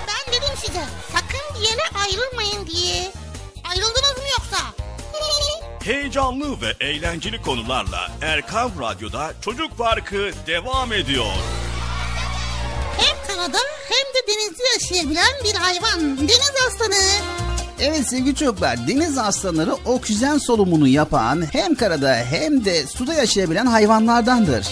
Ben 0.08 0.32
dedim 0.32 0.56
size 0.56 0.84
sakın 1.12 1.60
bir 1.60 1.68
yere 1.68 1.82
ayrılmayın 2.04 2.66
diye. 2.66 3.12
Ayrıldınız 3.70 4.16
mı 4.16 4.28
yoksa? 4.32 4.58
Heyecanlı 5.84 6.60
ve 6.60 6.84
eğlenceli 6.86 7.42
konularla 7.42 8.10
Erkam 8.22 8.72
Radyo'da 8.80 9.32
Çocuk 9.40 9.78
Parkı 9.78 10.30
devam 10.46 10.92
ediyor. 10.92 11.32
Hem 12.98 13.36
karada 13.36 13.58
hem 13.88 14.14
de 14.14 14.26
denizde 14.28 14.62
yaşayabilen 14.72 15.44
bir 15.44 15.54
hayvan. 15.54 16.18
Deniz 16.18 16.52
aslanı. 16.66 17.41
Evet 17.84 18.08
sevgili 18.08 18.34
çocuklar 18.34 18.88
deniz 18.88 19.18
aslanları 19.18 19.74
oksijen 19.74 20.38
solumunu 20.38 20.88
yapan 20.88 21.42
hem 21.52 21.74
karada 21.74 22.14
hem 22.14 22.64
de 22.64 22.86
suda 22.86 23.14
yaşayabilen 23.14 23.66
hayvanlardandır. 23.66 24.66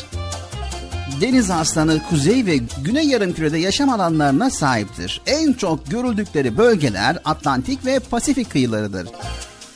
Deniz 1.20 1.50
aslanı 1.50 2.02
kuzey 2.10 2.46
ve 2.46 2.56
güney 2.84 3.04
yarımkürede 3.04 3.58
yaşam 3.58 3.88
alanlarına 3.88 4.50
sahiptir. 4.50 5.20
En 5.26 5.52
çok 5.52 5.90
görüldükleri 5.90 6.58
bölgeler 6.58 7.18
Atlantik 7.24 7.86
ve 7.86 7.98
Pasifik 7.98 8.50
kıyılarıdır. 8.50 9.08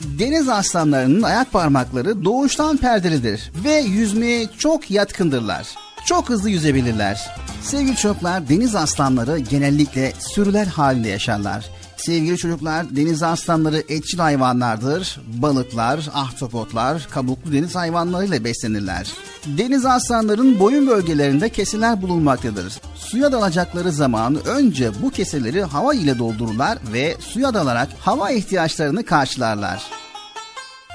Deniz 0.01 0.49
aslanlarının 0.49 1.23
ayak 1.23 1.51
parmakları 1.51 2.25
doğuştan 2.25 2.77
perdelidir 2.77 3.51
ve 3.63 3.73
yüzmeye 3.73 4.47
çok 4.57 4.91
yatkındırlar. 4.91 5.67
Çok 6.05 6.29
hızlı 6.29 6.49
yüzebilirler. 6.49 7.31
Sevgili 7.61 7.95
çocuklar 7.95 8.49
deniz 8.49 8.75
aslanları 8.75 9.39
genellikle 9.39 10.13
sürüler 10.19 10.65
halinde 10.65 11.09
yaşarlar. 11.09 11.74
Sevgili 11.97 12.37
çocuklar, 12.37 12.95
deniz 12.95 13.23
aslanları 13.23 13.83
etçil 13.89 14.19
hayvanlardır. 14.19 15.19
Balıklar, 15.27 16.09
ahtapotlar, 16.13 17.07
kabuklu 17.11 17.53
deniz 17.53 17.75
hayvanlarıyla 17.75 18.43
beslenirler. 18.43 19.11
Deniz 19.45 19.85
aslanların 19.85 20.59
boyun 20.59 20.87
bölgelerinde 20.87 21.49
keseler 21.49 22.01
bulunmaktadır. 22.01 22.73
Suya 22.95 23.31
dalacakları 23.31 23.91
zaman 23.91 24.45
önce 24.45 24.91
bu 25.01 25.09
keseleri 25.09 25.63
hava 25.63 25.93
ile 25.93 26.19
doldururlar 26.19 26.77
ve 26.93 27.15
suya 27.19 27.53
dalarak 27.53 27.89
hava 27.99 28.31
ihtiyaçlarını 28.31 29.05
karşılarlar. 29.05 30.04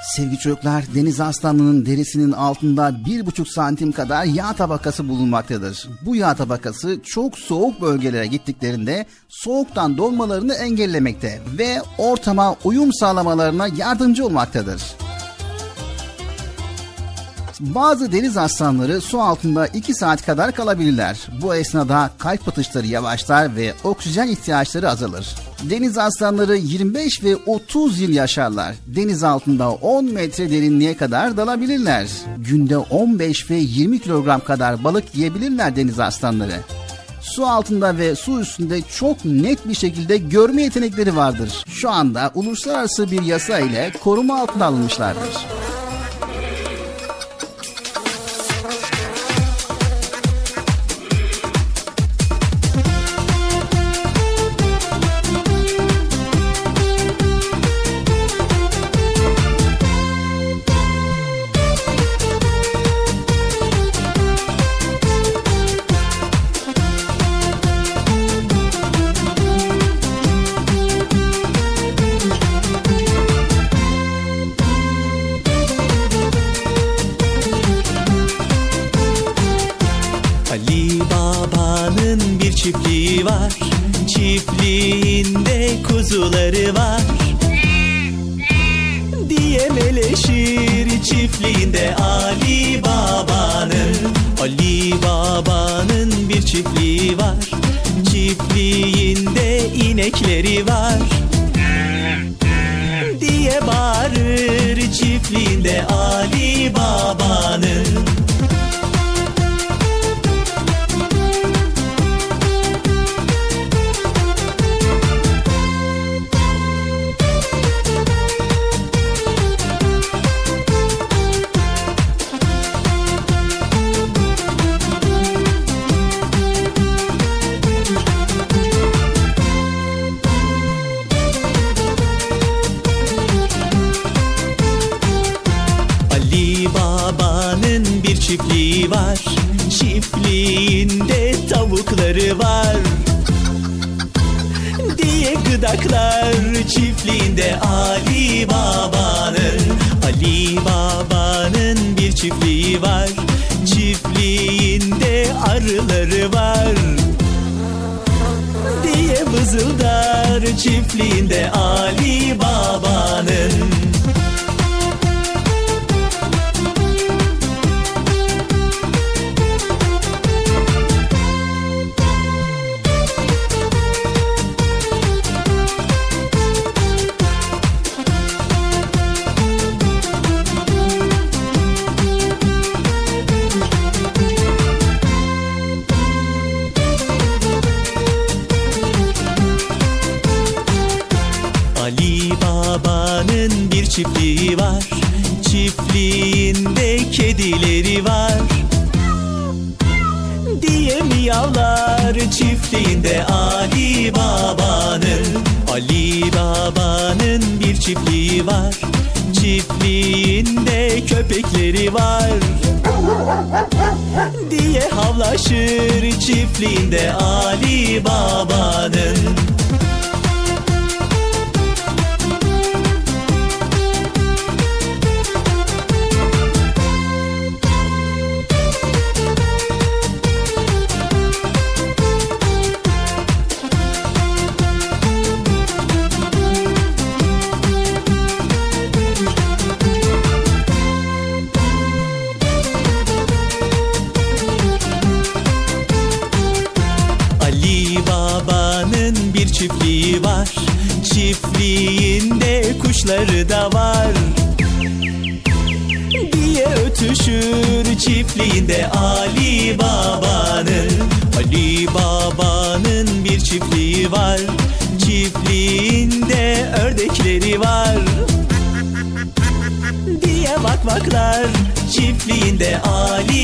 Sevgili 0.03 0.39
çocuklar, 0.39 0.85
deniz 0.95 1.21
aslanının 1.21 1.87
derisinin 1.87 2.33
altında 2.33 3.05
bir 3.07 3.27
buçuk 3.27 3.49
santim 3.49 3.93
kadar 3.93 4.25
yağ 4.25 4.53
tabakası 4.53 5.09
bulunmaktadır. 5.09 5.89
Bu 6.07 6.17
yağ 6.17 6.35
tabakası 6.35 7.01
çok 7.05 7.39
soğuk 7.39 7.81
bölgelere 7.81 8.27
gittiklerinde 8.27 9.07
soğuktan 9.29 9.99
donmalarını 9.99 10.55
engellemekte 10.55 11.41
ve 11.59 11.83
ortama 11.99 12.57
uyum 12.65 12.93
sağlamalarına 12.93 13.69
yardımcı 13.77 14.27
olmaktadır. 14.27 14.83
Bazı 17.61 18.13
deniz 18.13 18.37
aslanları 18.37 19.01
su 19.01 19.21
altında 19.21 19.67
2 19.67 19.95
saat 19.95 20.27
kadar 20.27 20.53
kalabilirler. 20.53 21.29
Bu 21.43 21.55
esnada 21.55 22.11
kalp 22.19 22.49
atışları 22.49 22.87
yavaşlar 22.87 23.57
ve 23.57 23.75
oksijen 23.85 24.29
ihtiyaçları 24.29 24.91
azalır. 24.91 25.35
Deniz 25.63 25.99
aslanları 25.99 26.57
25 26.57 27.25
ve 27.25 27.37
30 27.37 28.01
yıl 28.01 28.11
yaşarlar. 28.11 28.75
Deniz 28.87 29.25
altında 29.25 29.71
10 29.71 30.05
metre 30.05 30.51
derinliğe 30.51 30.97
kadar 30.97 31.37
dalabilirler. 31.37 32.09
Günde 32.39 32.79
15 32.79 33.51
ve 33.51 33.57
20 33.57 33.99
kilogram 33.99 34.41
kadar 34.41 34.85
balık 34.85 35.15
yiyebilirler 35.15 35.77
deniz 35.77 36.01
aslanları. 36.01 36.61
Su 37.21 37.47
altında 37.47 37.99
ve 37.99 38.15
su 38.15 38.41
üstünde 38.41 38.83
çok 38.83 39.25
net 39.25 39.69
bir 39.69 39.75
şekilde 39.75 40.17
görme 40.17 40.63
yetenekleri 40.63 41.17
vardır. 41.17 41.65
Şu 41.69 41.91
anda 41.91 42.31
uluslararası 42.35 43.11
bir 43.11 43.23
yasa 43.23 43.59
ile 43.59 43.93
koruma 44.03 44.41
altına 44.41 44.65
alınmışlardır. 44.65 45.47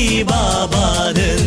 Ali 0.07 0.23
Baba'nın 0.27 1.46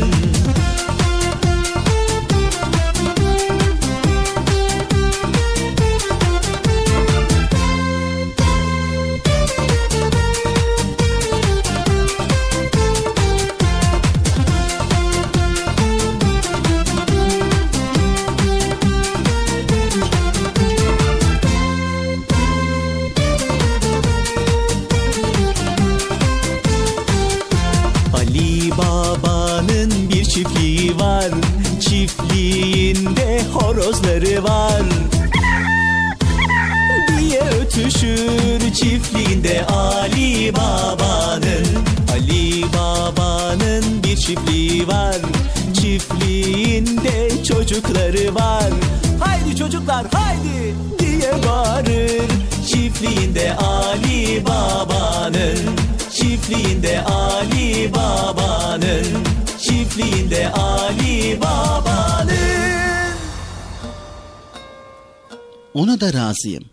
Buna 65.90 66.00
da 66.00 66.12
razıyım. 66.12 66.64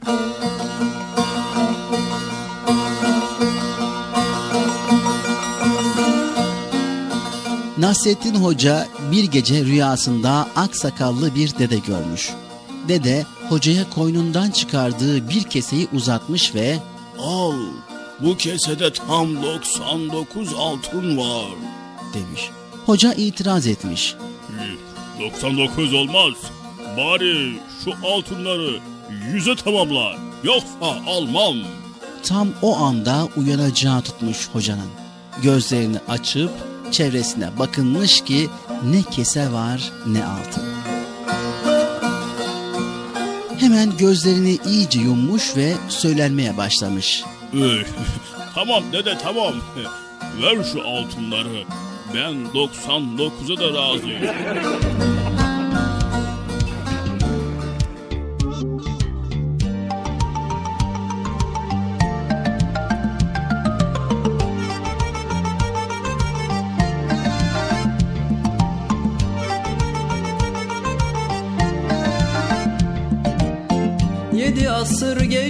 Nasrettin 7.78 8.36
Hoca 8.36 8.88
bir 9.12 9.24
gece 9.24 9.66
rüyasında 9.66 10.48
aksakallı 10.56 11.36
bir 11.36 11.58
dede 11.60 11.78
görmüş. 11.78 12.30
Dede 12.88 13.26
hocaya 13.50 13.90
koynundan 13.90 14.52
çıkardığı 14.52 15.30
bir 15.30 15.44
keseyi 15.44 15.88
uzatmış 15.94 16.56
ve 16.56 16.78
''Al 17.20 17.54
bu 18.20 18.38
kesede 18.38 18.94
tam 18.94 19.44
99 19.44 20.54
altın 20.54 21.18
var.'' 21.18 22.14
demiş. 22.14 22.50
Hoca 22.86 23.14
itiraz 23.14 23.68
etmiş. 23.68 24.16
99 25.20 25.94
olmaz. 25.94 26.34
Bari 26.98 27.60
şu 27.84 27.94
altınları 28.08 28.80
yüze 29.34 29.56
tamamla. 29.56 30.16
Yoksa 30.44 31.02
almam. 31.08 31.56
Tam 32.24 32.48
o 32.62 32.78
anda 32.78 33.28
uyanacağı 33.38 34.02
tutmuş 34.02 34.50
hocanın. 34.54 34.90
Gözlerini 35.44 35.98
açıp 36.08 36.52
çevresine 36.92 37.60
bakınmış 37.60 38.22
ki 38.22 38.50
ne 38.86 39.04
kese 39.04 39.52
var 39.52 39.92
ne 40.08 40.26
altın. 40.26 40.64
Hemen 43.60 43.98
gözlerini 43.98 44.58
iyice 44.66 45.00
yummuş 45.00 45.56
ve 45.58 45.74
söylenmeye 45.90 46.58
başlamış. 46.58 47.24
tamam 48.56 48.84
dede 48.94 49.18
tamam. 49.18 49.54
Ver 50.42 50.64
şu 50.74 50.82
altınları. 50.88 51.64
Ben 52.14 52.34
99'a 52.54 53.60
da 53.60 53.82
razıyım. 53.82 54.22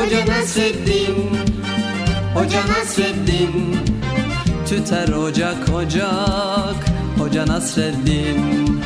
Hoca 0.00 0.24
Nasreddin 0.26 1.38
Hoca 2.34 2.62
Nasreddin 2.68 3.76
Tüter 4.68 5.12
ocak 5.12 5.68
ocak 5.74 6.76
Hoca 7.18 7.46
Nasreddin 7.46 8.80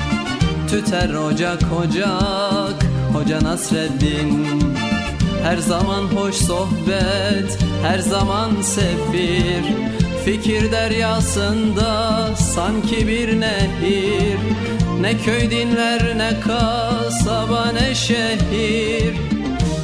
Tüter 0.71 1.15
ocak 1.15 1.63
ocak 1.73 2.87
Hoca 3.13 3.43
Nasreddin 3.43 4.47
Her 5.43 5.57
zaman 5.57 6.03
hoş 6.03 6.35
sohbet 6.35 7.59
Her 7.83 7.99
zaman 7.99 8.63
sefir 8.63 9.65
Fikir 10.25 10.73
deryasında 10.73 12.31
sanki 12.37 13.09
bir 13.09 13.41
nehir. 13.41 14.39
Ne 15.01 15.19
köy 15.19 15.51
dinler 15.51 16.19
ne 16.19 16.41
kasaba 16.41 17.73
ne 17.73 17.95
şehir 17.95 19.34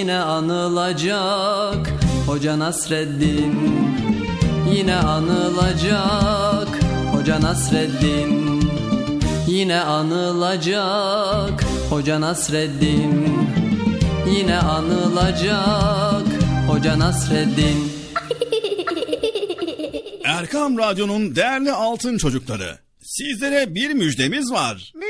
Yine 0.00 0.18
anılacak 0.18 1.90
Hoca 2.26 2.58
Nasreddin 2.58 3.54
Yine 4.74 4.96
anılacak 4.96 6.68
Hoca 7.12 7.40
Nasreddin 7.40 8.60
Yine 9.48 9.80
anılacak 9.80 11.64
Hoca 11.90 12.20
Nasreddin 12.20 13.38
Yine 14.36 14.58
anılacak 14.58 16.26
Hoca 16.68 16.98
Nasreddin 16.98 17.92
Erkam 20.24 20.78
Radyo'nun 20.78 21.36
değerli 21.36 21.72
altın 21.72 22.18
çocukları. 22.18 22.78
Sizlere 23.02 23.74
bir 23.74 23.90
müjdemiz 23.90 24.52
var. 24.52 24.92
Müjde 24.94 25.09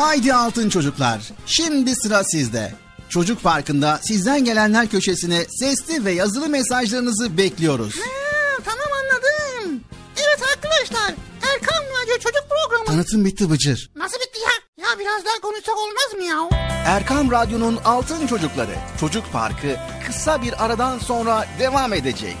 Haydi 0.00 0.34
altın 0.34 0.68
çocuklar. 0.68 1.20
Şimdi 1.46 1.96
sıra 1.96 2.24
sizde. 2.24 2.74
Çocuk 3.08 3.42
Parkı'nda 3.42 4.00
sizden 4.02 4.44
gelenler 4.44 4.88
köşesine 4.88 5.44
sesli 5.60 6.04
ve 6.04 6.12
yazılı 6.12 6.48
mesajlarınızı 6.48 7.36
bekliyoruz. 7.36 7.94
Ha, 7.96 8.62
tamam 8.64 8.86
anladım. 9.00 9.80
Evet 10.16 10.40
arkadaşlar 10.54 11.14
Erkan 11.52 11.84
Radyo 12.02 12.18
Çocuk 12.18 12.44
Programı. 12.48 12.84
Tanıtım 12.84 13.24
bitti 13.24 13.50
Bıcır. 13.50 13.90
Nasıl 13.96 14.16
bitti 14.16 14.38
ya? 14.40 14.84
Ya 14.86 14.98
biraz 14.98 15.24
daha 15.24 15.40
konuşsak 15.42 15.78
olmaz 15.78 16.14
mı 16.16 16.22
ya? 16.22 16.60
Erkam 16.86 17.30
Radyo'nun 17.30 17.76
Altın 17.84 18.26
Çocukları 18.26 18.74
Çocuk 19.00 19.32
Parkı 19.32 19.76
kısa 20.06 20.42
bir 20.42 20.64
aradan 20.64 20.98
sonra 20.98 21.46
devam 21.58 21.92
edecek. 21.92 22.36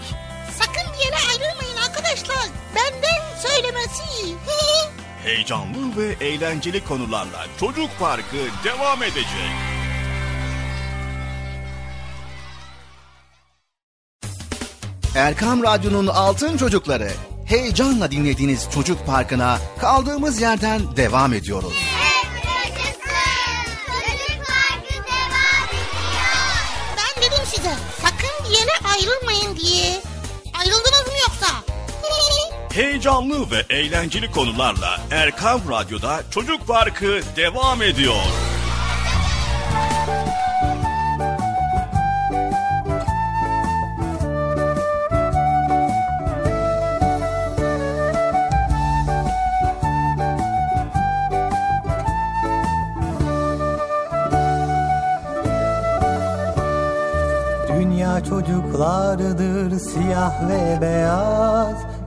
Sakın 0.58 0.92
bir 0.92 1.04
yere 1.04 1.16
ayrılmayın 1.30 1.76
arkadaşlar. 1.76 2.46
Benden 2.76 3.40
söylemesi. 3.42 4.36
Heyecanlı 5.24 5.96
ve 5.96 6.26
eğlenceli 6.26 6.84
konularla 6.84 7.46
Çocuk 7.60 7.90
Parkı 7.98 8.36
devam 8.64 9.02
edecek. 9.02 9.50
Erkam 15.16 15.62
Radyo'nun 15.62 16.06
Altın 16.06 16.56
Çocukları 16.56 17.10
heyecanla 17.46 18.10
dinlediğiniz 18.10 18.68
Çocuk 18.74 19.06
Parkı'na 19.06 19.58
kaldığımız 19.80 20.40
yerden 20.40 20.96
devam 20.96 21.32
ediyoruz. 21.32 21.72
Ben 26.96 27.22
dedim 27.22 27.44
size 27.46 27.74
sakın 28.02 28.44
bir 28.50 28.58
yere 28.58 28.94
ayrılmayın 28.94 29.56
diye. 29.56 30.00
Ayrıldınız 30.58 31.06
mı 31.06 31.14
yoksa? 31.28 31.69
Heyecanlı 32.72 33.50
ve 33.50 33.74
eğlenceli 33.74 34.30
konularla 34.30 35.00
Erkam 35.10 35.60
Radyo'da 35.70 36.20
Çocuk 36.30 36.66
Parkı 36.66 37.20
devam 37.36 37.82
ediyor. 37.82 38.14
Dünya 57.68 58.24
çocuklardır 58.24 59.78
siyah 59.78 60.48
ve 60.48 60.80
beyaz 60.80 61.89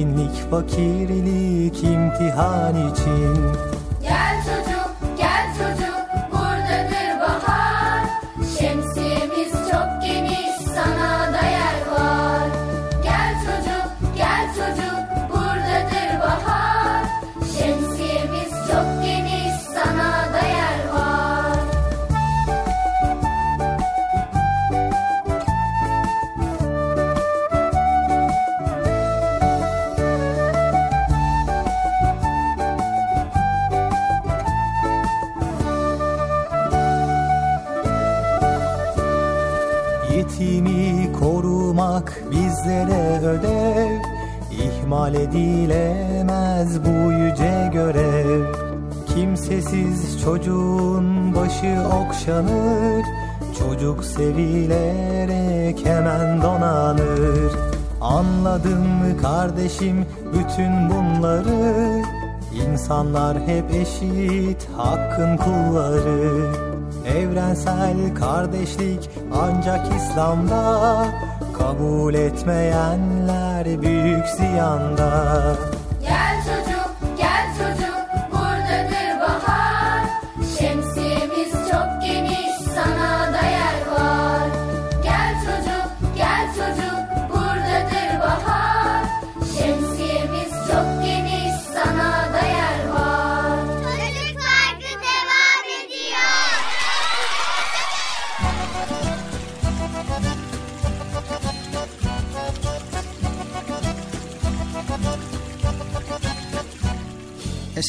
Zenginlik 0.00 0.50
fakirlik 0.50 1.84
imtihan 1.84 2.92
için 2.92 3.69
İnsanlar 63.10 63.40
hep 63.46 63.64
eşit 63.74 64.68
hakkın 64.76 65.36
kulları. 65.36 66.52
Evrensel 67.06 68.14
kardeşlik 68.14 69.10
ancak 69.32 69.86
İslam'da 69.96 71.06
Kabul 71.58 72.14
etmeyenler 72.14 73.82
büyük 73.82 74.26
ziyanda 74.28 75.56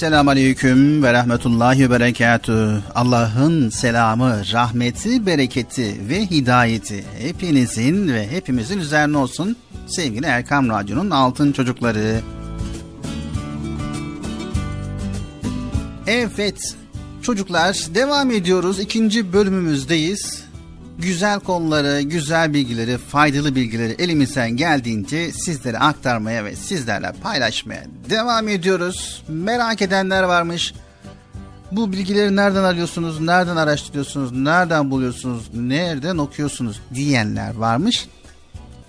Esselamu 0.01 0.29
Aleyküm 0.29 1.03
ve 1.03 1.13
Rahmetullahi 1.13 1.79
ve 1.79 1.89
Berekatü. 1.89 2.83
Allah'ın 2.95 3.69
selamı, 3.69 4.41
rahmeti, 4.53 5.25
bereketi 5.25 6.09
ve 6.09 6.25
hidayeti 6.25 7.03
hepinizin 7.19 8.13
ve 8.13 8.31
hepimizin 8.31 8.79
üzerine 8.79 9.17
olsun. 9.17 9.55
Sevgili 9.87 10.25
Erkam 10.25 10.69
Radyo'nun 10.69 11.09
altın 11.09 11.51
çocukları. 11.51 12.21
Evet 16.07 16.75
çocuklar 17.21 17.77
devam 17.95 18.31
ediyoruz. 18.31 18.79
İkinci 18.79 19.33
bölümümüzdeyiz. 19.33 20.43
Güzel 21.01 21.39
konuları, 21.39 22.01
güzel 22.01 22.53
bilgileri, 22.53 22.97
faydalı 22.97 23.55
bilgileri 23.55 23.95
elimizden 23.99 24.51
geldiğince 24.51 25.31
sizlere 25.31 25.77
aktarmaya 25.77 26.45
ve 26.45 26.55
sizlerle 26.55 27.11
paylaşmaya 27.23 27.83
devam 28.09 28.47
ediyoruz. 28.47 29.23
Merak 29.27 29.81
edenler 29.81 30.23
varmış. 30.23 30.73
Bu 31.71 31.91
bilgileri 31.91 32.35
nereden 32.35 32.63
arıyorsunuz, 32.63 33.21
nereden 33.21 33.55
araştırıyorsunuz, 33.55 34.31
nereden 34.31 34.91
buluyorsunuz, 34.91 35.49
nereden 35.53 36.17
okuyorsunuz 36.17 36.81
diyenler 36.93 37.55
varmış. 37.55 38.07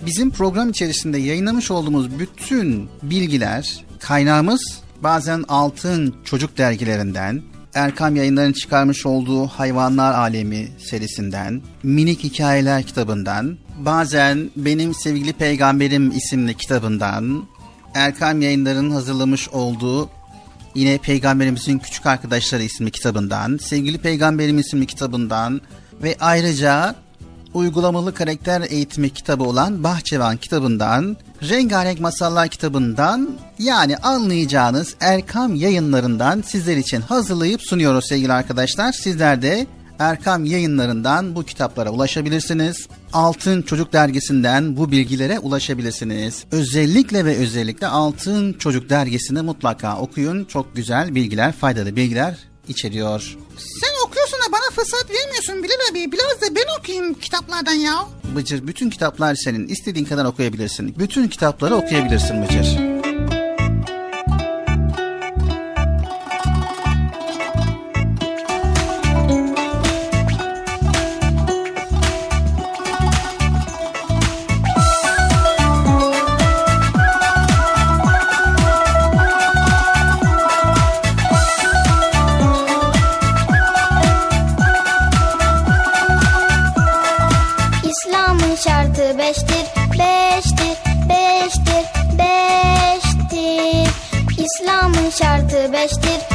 Bizim 0.00 0.30
program 0.30 0.70
içerisinde 0.70 1.18
yayınlamış 1.18 1.70
olduğumuz 1.70 2.18
bütün 2.18 2.88
bilgiler, 3.02 3.84
kaynağımız 3.98 4.80
bazen 5.02 5.44
Altın 5.48 6.14
Çocuk 6.24 6.58
dergilerinden, 6.58 7.42
Erkam 7.74 8.16
Yayınları'nın 8.16 8.52
çıkarmış 8.52 9.06
olduğu 9.06 9.46
Hayvanlar 9.46 10.14
Alemi 10.14 10.68
serisinden, 10.78 11.62
Minik 11.82 12.24
Hikayeler 12.24 12.82
kitabından, 12.82 13.58
bazen 13.78 14.50
Benim 14.56 14.94
Sevgili 14.94 15.32
Peygamberim 15.32 16.10
isimli 16.10 16.54
kitabından, 16.54 17.44
Erkam 17.94 18.42
Yayınları'nın 18.42 18.90
hazırlamış 18.90 19.48
olduğu 19.48 20.10
yine 20.74 20.98
Peygamberimizin 20.98 21.78
Küçük 21.78 22.06
Arkadaşları 22.06 22.62
isimli 22.62 22.90
kitabından, 22.90 23.56
Sevgili 23.56 23.98
Peygamberim 23.98 24.58
isimli 24.58 24.86
kitabından 24.86 25.60
ve 26.02 26.16
ayrıca 26.20 26.94
uygulamalı 27.54 28.14
karakter 28.14 28.62
eğitimi 28.70 29.10
kitabı 29.10 29.44
olan 29.44 29.84
Bahçevan 29.84 30.36
kitabından, 30.36 31.16
Rengarenk 31.48 32.00
Masallar 32.00 32.48
kitabından 32.48 33.30
yani 33.58 33.96
anlayacağınız 33.96 34.94
Erkam 35.00 35.54
yayınlarından 35.54 36.42
sizler 36.46 36.76
için 36.76 37.00
hazırlayıp 37.00 37.62
sunuyoruz 37.62 38.08
sevgili 38.08 38.32
arkadaşlar. 38.32 38.92
Sizler 38.92 39.42
de 39.42 39.66
Erkam 39.98 40.44
yayınlarından 40.44 41.34
bu 41.34 41.42
kitaplara 41.42 41.90
ulaşabilirsiniz. 41.90 42.88
Altın 43.12 43.62
Çocuk 43.62 43.92
dergisinden 43.92 44.76
bu 44.76 44.90
bilgilere 44.90 45.38
ulaşabilirsiniz. 45.38 46.44
Özellikle 46.52 47.24
ve 47.24 47.36
özellikle 47.36 47.86
Altın 47.86 48.52
Çocuk 48.52 48.90
dergisini 48.90 49.42
mutlaka 49.42 49.98
okuyun. 49.98 50.44
Çok 50.44 50.76
güzel 50.76 51.14
bilgiler, 51.14 51.52
faydalı 51.52 51.96
bilgiler 51.96 52.38
içeriyor. 52.68 53.36
Sen 53.56 54.06
da 54.38 54.52
bana 54.52 54.70
fırsat 54.74 55.10
vermiyorsun 55.10 55.62
Bilal 55.62 55.90
abi. 55.90 56.12
Biraz 56.12 56.40
da 56.40 56.56
ben 56.56 56.80
okuyayım 56.80 57.14
kitaplardan 57.14 57.72
ya. 57.72 57.94
Bıcır 58.36 58.66
bütün 58.66 58.90
kitaplar 58.90 59.34
senin. 59.34 59.68
İstediğin 59.68 60.04
kadar 60.06 60.24
okuyabilirsin. 60.24 60.94
Bütün 60.98 61.28
kitapları 61.28 61.74
okuyabilirsin 61.76 62.42
Bıcır. 62.44 63.01
Şartı 95.18 95.72
beştir, 95.72 96.31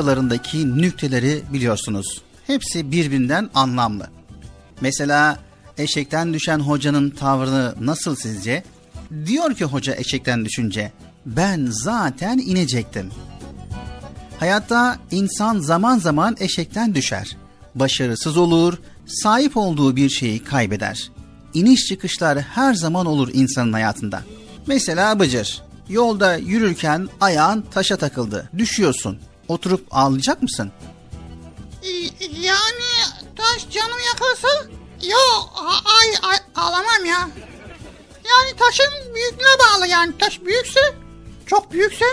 Hoca'nın 0.00 0.28
fıkralarındaki 0.28 0.76
nükteleri 0.76 1.42
biliyorsunuz. 1.52 2.22
Hepsi 2.46 2.92
birbirinden 2.92 3.50
anlamlı. 3.54 4.06
Mesela 4.80 5.38
eşekten 5.78 6.34
düşen 6.34 6.58
hocanın 6.58 7.10
tavrını 7.10 7.74
nasıl 7.80 8.16
sizce? 8.16 8.64
Diyor 9.26 9.54
ki 9.54 9.64
hoca 9.64 9.94
eşekten 9.94 10.44
düşünce, 10.44 10.92
ben 11.26 11.66
zaten 11.70 12.38
inecektim. 12.38 13.10
Hayatta 14.38 14.98
insan 15.10 15.58
zaman 15.58 15.98
zaman 15.98 16.36
eşekten 16.40 16.94
düşer. 16.94 17.36
Başarısız 17.74 18.36
olur, 18.36 18.78
sahip 19.06 19.56
olduğu 19.56 19.96
bir 19.96 20.08
şeyi 20.08 20.44
kaybeder. 20.44 21.10
İniş 21.54 21.86
çıkışlar 21.86 22.40
her 22.40 22.74
zaman 22.74 23.06
olur 23.06 23.28
insanın 23.32 23.72
hayatında. 23.72 24.22
Mesela 24.66 25.18
Bıcır, 25.18 25.62
yolda 25.88 26.36
yürürken 26.36 27.08
ayağın 27.20 27.64
taşa 27.70 27.96
takıldı, 27.96 28.50
düşüyorsun. 28.58 29.18
Oturup 29.50 29.86
ağlayacak 29.90 30.42
mısın? 30.42 30.72
Y- 31.82 32.10
Yani 32.40 32.86
taş 33.36 33.70
canım 33.70 33.98
yakılsa 34.06 34.48
yo 35.02 35.18
ay, 35.84 36.30
ay 36.30 36.36
ağlamam 36.56 37.04
ya. 37.04 37.28
Yani 38.30 38.56
taşın 38.58 39.14
büyüklüğüne 39.14 39.56
bağlı 39.58 39.86
yani 39.86 40.18
taş 40.18 40.40
büyükse 40.44 40.80
çok 41.46 41.72
büyükse 41.72 42.04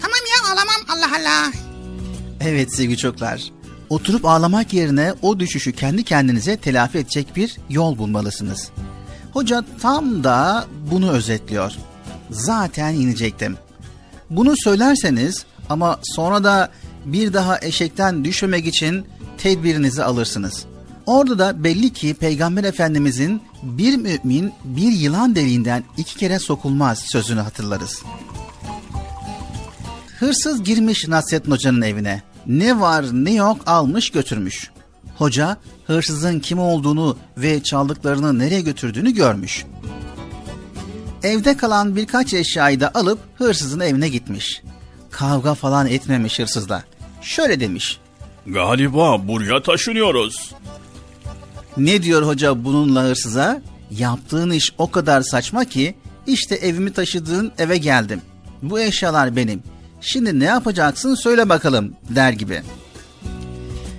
tamam 0.00 0.18
ya 0.34 0.50
ağlamam 0.52 0.82
Allah 0.88 1.16
Allah. 1.20 1.52
Evet 2.40 2.74
sevgili 2.74 2.96
çocuklar. 2.96 3.42
Oturup 3.88 4.24
ağlamak 4.24 4.72
yerine 4.72 5.14
o 5.22 5.38
düşüşü 5.40 5.72
kendi 5.72 6.04
kendinize 6.04 6.56
telafi 6.56 6.98
edecek 6.98 7.36
bir 7.36 7.56
yol 7.70 7.98
bulmalısınız. 7.98 8.68
Hoca 9.32 9.64
tam 9.82 10.24
da 10.24 10.66
bunu 10.90 11.10
özetliyor. 11.10 11.72
Zaten 12.30 12.94
inecektim. 12.94 13.58
Bunu 14.30 14.54
söylerseniz 14.56 15.44
ama 15.70 15.98
sonra 16.02 16.44
da 16.44 16.70
bir 17.04 17.32
daha 17.32 17.58
eşekten 17.62 18.24
düşmemek 18.24 18.66
için 18.66 19.06
tedbirinizi 19.38 20.04
alırsınız. 20.04 20.64
Orada 21.06 21.38
da 21.38 21.64
belli 21.64 21.92
ki 21.92 22.14
Peygamber 22.14 22.64
Efendimizin 22.64 23.42
bir 23.62 23.96
mümin 23.96 24.52
bir 24.64 24.92
yılan 24.92 25.34
deliğinden 25.34 25.84
iki 25.96 26.16
kere 26.16 26.38
sokulmaz 26.38 26.98
sözünü 26.98 27.40
hatırlarız. 27.40 28.02
Hırsız 30.18 30.64
girmiş 30.64 31.08
Nasrettin 31.08 31.50
Hoca'nın 31.50 31.82
evine. 31.82 32.22
Ne 32.46 32.80
var 32.80 33.04
ne 33.12 33.32
yok 33.32 33.60
almış 33.66 34.10
götürmüş. 34.10 34.70
Hoca 35.18 35.56
hırsızın 35.86 36.40
kim 36.40 36.58
olduğunu 36.58 37.16
ve 37.36 37.62
çaldıklarını 37.62 38.38
nereye 38.38 38.60
götürdüğünü 38.60 39.14
görmüş. 39.14 39.64
Evde 41.22 41.56
kalan 41.56 41.96
birkaç 41.96 42.34
eşyayı 42.34 42.80
da 42.80 42.90
alıp 42.94 43.18
hırsızın 43.38 43.80
evine 43.80 44.08
gitmiş. 44.08 44.62
Kavga 45.16 45.54
falan 45.54 45.86
etmemiş 45.86 46.38
hırsızla. 46.38 46.84
Şöyle 47.22 47.60
demiş. 47.60 47.98
Galiba 48.46 49.28
buraya 49.28 49.62
taşınıyoruz. 49.62 50.54
Ne 51.76 52.02
diyor 52.02 52.22
hoca 52.26 52.64
bununla 52.64 53.02
hırsıza? 53.02 53.62
Yaptığın 53.90 54.50
iş 54.50 54.72
o 54.78 54.90
kadar 54.90 55.22
saçma 55.22 55.64
ki 55.64 55.94
işte 56.26 56.54
evimi 56.54 56.92
taşıdığın 56.92 57.52
eve 57.58 57.76
geldim. 57.78 58.20
Bu 58.62 58.80
eşyalar 58.80 59.36
benim. 59.36 59.62
Şimdi 60.00 60.40
ne 60.40 60.44
yapacaksın 60.44 61.14
söyle 61.14 61.48
bakalım 61.48 61.92
der 62.10 62.32
gibi. 62.32 62.62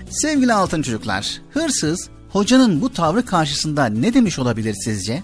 Sevgili 0.10 0.54
altın 0.54 0.82
çocuklar, 0.82 1.42
hırsız 1.54 2.10
hocanın 2.30 2.82
bu 2.82 2.94
tavrı 2.94 3.26
karşısında 3.26 3.86
ne 3.86 4.14
demiş 4.14 4.40
olabilir 4.40 4.76
sizce? 4.84 5.24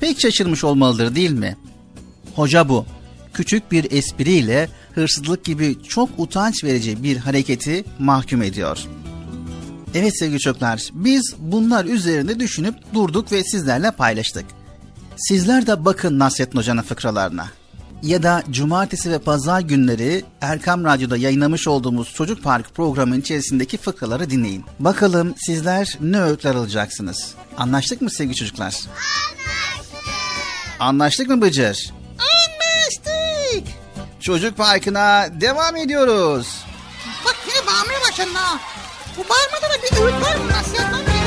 Pek 0.00 0.20
şaşırmış 0.20 0.64
olmalıdır 0.64 1.14
değil 1.14 1.30
mi? 1.30 1.56
Hoca 2.34 2.68
bu. 2.68 2.86
Küçük 3.38 3.72
bir 3.72 3.90
espriyle 3.90 4.68
hırsızlık 4.94 5.44
gibi 5.44 5.76
çok 5.88 6.10
utanç 6.18 6.64
verici 6.64 7.02
bir 7.02 7.16
hareketi 7.16 7.84
mahkum 7.98 8.42
ediyor. 8.42 8.78
Evet 9.94 10.18
sevgili 10.18 10.40
çocuklar, 10.40 10.90
biz 10.92 11.34
bunlar 11.38 11.84
üzerinde 11.84 12.40
düşünüp 12.40 12.74
durduk 12.94 13.32
ve 13.32 13.44
sizlerle 13.44 13.90
paylaştık. 13.90 14.44
Sizler 15.16 15.66
de 15.66 15.84
bakın 15.84 16.18
Nasrettin 16.18 16.58
Hoca'nın 16.58 16.82
fıkralarına. 16.82 17.46
Ya 18.02 18.22
da 18.22 18.42
cumartesi 18.50 19.10
ve 19.10 19.18
pazar 19.18 19.60
günleri 19.60 20.24
Erkam 20.40 20.84
Radyo'da 20.84 21.16
yayınlamış 21.16 21.68
olduğumuz 21.68 22.14
Çocuk 22.14 22.42
Park 22.42 22.74
programının 22.74 23.20
içerisindeki 23.20 23.76
fıkraları 23.76 24.30
dinleyin. 24.30 24.64
Bakalım 24.78 25.34
sizler 25.36 25.98
ne 26.00 26.22
öğütler 26.22 26.54
alacaksınız? 26.54 27.34
Anlaştık 27.56 28.02
mı 28.02 28.10
sevgili 28.10 28.36
çocuklar? 28.36 28.74
Anlaştık. 28.74 30.10
Anlaştık 30.80 31.28
mı 31.28 31.40
Bıcır? 31.40 31.92
Anlaştık. 32.18 33.17
Çocuk 34.20 34.56
Parkı'na 34.56 35.28
devam 35.40 35.76
ediyoruz. 35.76 36.64
Bak 37.24 37.36
yine 37.48 37.66
bağırmaya 37.66 38.00
başladın 38.08 38.34
ha. 38.34 38.58
Bu 39.16 39.20
bağırmada 39.28 39.74
da 39.74 39.82
bir 39.82 40.02
öğüt 40.02 40.22
var 40.26 40.36
mı? 40.36 40.48
Nasihattan 40.48 41.00
bir 41.00 41.18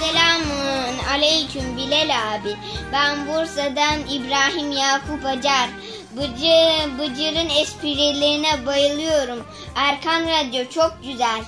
Selamun 0.00 0.98
aleyküm 1.12 1.76
Bilal 1.76 2.10
abi. 2.34 2.56
Ben 2.92 3.26
Bursa'dan 3.26 3.98
İbrahim 4.10 4.72
Yakup 4.72 5.26
Acar. 5.26 5.68
Bıcı, 6.16 6.88
Bıcır'ın 6.98 7.48
esprilerine 7.60 8.66
bayılıyorum. 8.66 9.46
Erkan 9.76 10.22
Radyo 10.22 10.68
çok 10.70 10.96
güzel. 11.04 11.40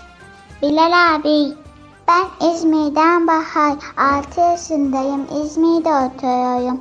Bilal 0.62 1.14
abi 1.14 1.63
ben 2.09 2.50
İzmir'den 2.50 3.26
Bahar 3.26 3.76
6 3.96 4.40
yaşındayım 4.40 5.26
İzmir'de 5.44 5.88
oturuyorum 5.88 6.80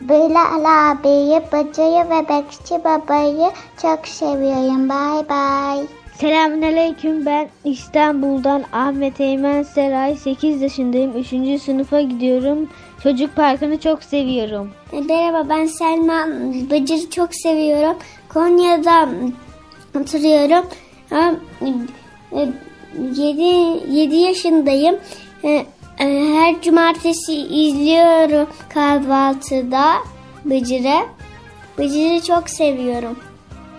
Bilal 0.00 0.90
abiyi, 0.90 1.42
bacayı 1.52 2.10
ve 2.10 2.28
Bekçi 2.28 2.84
babayı 2.84 3.50
çok 3.82 4.08
seviyorum 4.08 4.88
bay 4.88 5.28
bay 5.28 5.86
Selamünaleyküm 6.14 7.26
ben 7.26 7.48
İstanbul'dan 7.64 8.64
Ahmet 8.72 9.20
Eymen 9.20 9.62
Seray 9.62 10.16
8 10.16 10.62
yaşındayım 10.62 11.16
3. 11.16 11.62
sınıfa 11.62 12.00
gidiyorum 12.00 12.68
çocuk 13.02 13.36
parkını 13.36 13.80
çok 13.80 14.02
seviyorum. 14.02 14.70
Merhaba 15.08 15.48
ben 15.48 15.66
Selma 15.66 16.26
Bıcır'ı 16.70 17.10
çok 17.10 17.34
seviyorum. 17.34 17.96
Konya'da 18.28 19.08
oturuyorum. 20.00 20.64
7, 22.98 23.42
7 23.90 24.16
yaşındayım. 24.16 24.96
E, 25.44 25.48
e, 25.98 26.34
Her 26.34 26.62
cumartesi 26.62 27.32
izliyorum 27.34 28.48
kahvaltıda 28.74 29.92
Bıcır'ı. 30.44 31.00
Bıcır'ı 31.78 32.20
çok 32.22 32.50
seviyorum. 32.50 33.18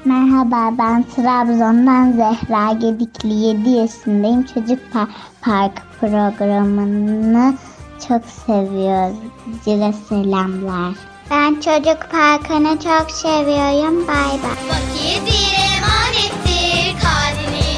Merhaba 0.06 0.74
ben 0.78 1.04
Trabzon'dan 1.16 2.12
Zehra 2.12 2.74
Gedikli 2.74 3.34
7 3.34 3.70
yaşındayım 3.70 4.44
çocuk 4.44 4.80
pa- 4.94 5.08
park 5.42 5.82
programını 6.00 7.54
çok 8.08 8.22
seviyorum. 8.46 9.18
Cile 9.66 9.94
selamlar. 10.10 10.94
Ben 11.32 11.54
çocuk 11.54 11.98
parkını 12.12 12.80
çok 12.80 13.12
seviyorum. 13.12 14.08
Bay 14.08 14.16
bay. 14.44 14.58
Vakit 14.70 15.22
bir 15.26 15.52
emanettir 15.78 17.00
kadrini 17.02 17.71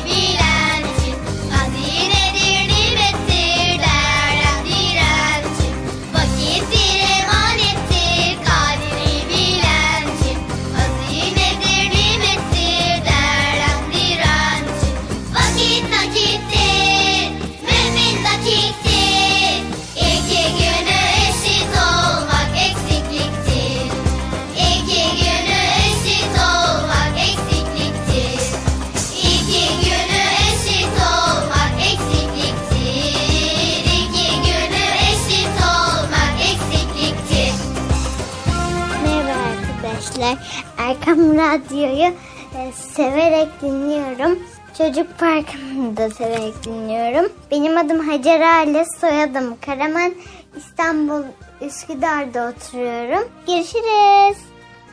severek 43.44 43.62
dinliyorum. 43.62 44.40
Çocuk 44.78 45.20
Parkı'nı 45.20 45.98
da 45.98 46.10
severek 46.10 46.64
dinliyorum. 46.64 47.32
Benim 47.52 47.78
adım 47.78 48.10
Hacer 48.10 48.42
Ale, 48.42 48.86
soyadım 49.02 49.58
Karaman. 49.66 50.14
İstanbul 50.58 51.24
Üsküdar'da 51.62 52.50
oturuyorum. 52.50 53.30
Görüşürüz. 53.48 54.38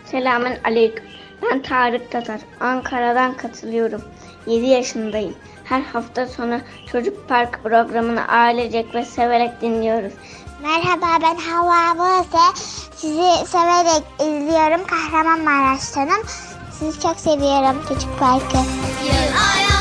Selamun 0.04 0.52
Aleyküm. 0.64 1.04
Ben 1.42 1.62
Tarık 1.62 2.10
Tatar. 2.10 2.40
Ankara'dan 2.60 3.36
katılıyorum. 3.36 4.02
7 4.46 4.66
yaşındayım. 4.66 5.34
Her 5.64 5.80
hafta 5.80 6.26
sonu 6.26 6.60
Çocuk 6.92 7.28
Park 7.28 7.62
programını 7.62 8.28
ailecek 8.28 8.94
ve 8.94 9.04
severek 9.04 9.60
dinliyoruz. 9.60 10.12
Merhaba 10.62 11.06
ben 11.22 11.36
Havva 11.36 11.98
Bose. 11.98 12.60
Sizi 12.96 13.46
severek 13.46 14.04
izliyorum. 14.20 14.86
Kahramanmaraş'tanım. 14.86 16.22
Sizi 16.80 17.00
çok 17.00 17.20
seviyorum 17.20 17.82
Çocuk 17.88 18.18
Parkı. 18.18 18.56
Yıl 18.56 19.79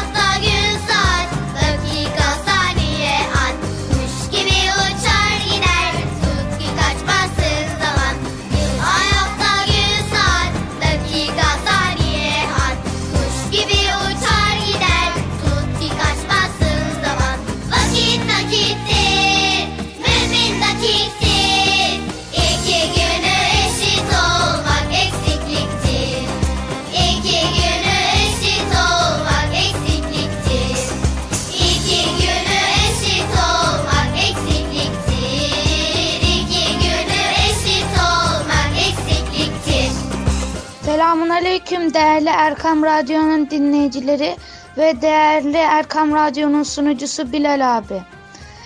Selamun 41.40 41.52
Aleyküm 41.52 41.94
değerli 41.94 42.30
Erkam 42.30 42.84
Radyo'nun 42.84 43.50
dinleyicileri 43.50 44.36
ve 44.78 45.02
değerli 45.02 45.58
Erkam 45.58 46.14
Radyo'nun 46.14 46.64
sunucusu 46.64 47.32
Bilal 47.32 47.78
abi. 47.78 48.02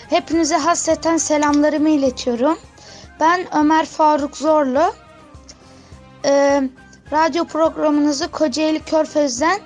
Hepinize 0.10 0.56
hasreten 0.56 1.18
selamlarımı 1.18 1.90
iletiyorum. 1.90 2.58
Ben 3.20 3.56
Ömer 3.58 3.86
Faruk 3.86 4.38
Zorlu. 4.38 4.94
Ee, 6.26 6.62
radyo 7.12 7.46
programınızı 7.46 8.32
Kocaeli 8.32 8.80
Körfez'den 8.80 9.60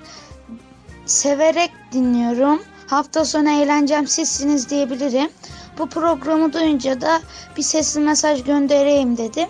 severek 1.06 1.70
dinliyorum. 1.92 2.62
Hafta 2.86 3.24
sonu 3.24 3.50
eğlencem 3.50 4.06
sizsiniz 4.06 4.70
diyebilirim. 4.70 5.30
Bu 5.78 5.88
programı 5.88 6.52
duyunca 6.52 7.00
da 7.00 7.20
bir 7.56 7.62
sesli 7.62 8.00
mesaj 8.00 8.44
göndereyim 8.44 9.16
dedim. 9.16 9.48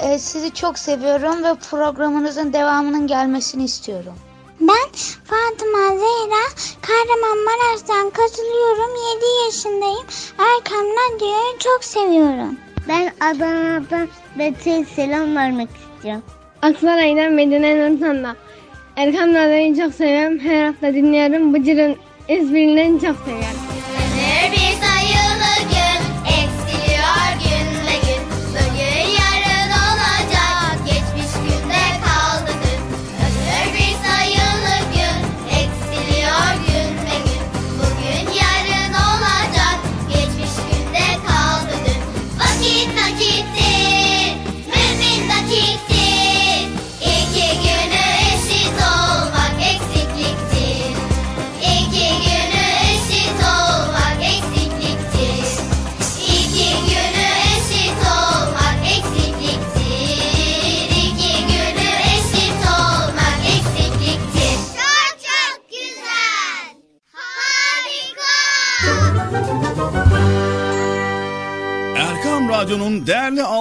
Ee, 0.00 0.18
sizi 0.18 0.54
çok 0.54 0.78
seviyorum 0.78 1.44
ve 1.44 1.54
programınızın 1.70 2.52
devamının 2.52 3.06
gelmesini 3.06 3.64
istiyorum. 3.64 4.14
Ben 4.60 4.88
Fatıma 5.24 5.88
Zehra 5.88 6.44
Kahramanmaraş'tan 6.82 8.10
katılıyorum. 8.10 8.90
7 9.16 9.24
yaşındayım. 9.46 10.06
Erkam 10.38 10.86
Radyo'yu 10.86 11.58
çok 11.58 11.84
seviyorum. 11.84 12.56
Ben 12.88 13.12
Adana'dan 13.20 14.08
Betül 14.38 14.84
selam 14.84 15.36
vermek 15.36 15.68
istiyorum. 15.96 16.22
Aksaray'dan 16.62 17.32
Medine 17.32 17.92
Nurtan'da. 17.92 18.36
Erkan 18.96 19.34
Radyo'yu 19.34 19.76
çok 19.76 19.94
seviyorum. 19.94 20.38
Her 20.38 20.66
hafta 20.66 20.94
dinliyorum. 20.94 21.54
Bıcır'ın 21.54 21.96
esprilerini 22.28 23.00
çok 23.00 23.16
seviyorum. 23.16 23.77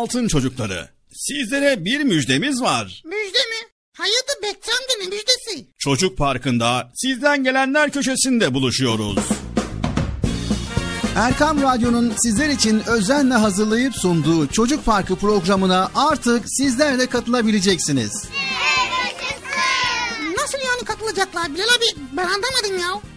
Altın 0.07 0.27
çocukları. 0.27 0.89
Sizlere 1.13 1.85
bir 1.85 2.03
müjdemiz 2.03 2.61
var. 2.61 3.01
Müjde 3.05 3.37
mi? 3.37 3.67
Hayırdır 3.93 4.43
Bekçi 4.43 4.71
amca 4.71 4.95
ne 4.99 5.05
müjdesi? 5.05 5.67
Çocuk 5.77 6.17
Parkı'nda 6.17 6.91
sizden 6.95 7.43
gelenler 7.43 7.91
köşesinde 7.91 8.53
buluşuyoruz. 8.53 9.17
Erkam 11.15 11.61
Radyo'nun 11.61 12.13
sizler 12.17 12.49
için 12.49 12.83
özenle 12.87 13.33
hazırlayıp 13.33 13.95
sunduğu 13.95 14.47
Çocuk 14.47 14.85
Parkı 14.85 15.15
programına 15.15 15.91
artık 15.95 16.43
sizler 16.47 16.99
de 16.99 17.07
katılabileceksiniz. 17.07 18.25
Nasıl 20.37 20.57
yani 20.57 20.83
katılacaklar 20.85 21.53
Bilal 21.53 21.63
abi? 21.63 22.01
Ben 22.13 22.25
anlamadım 22.25 22.79
ya. 22.81 23.16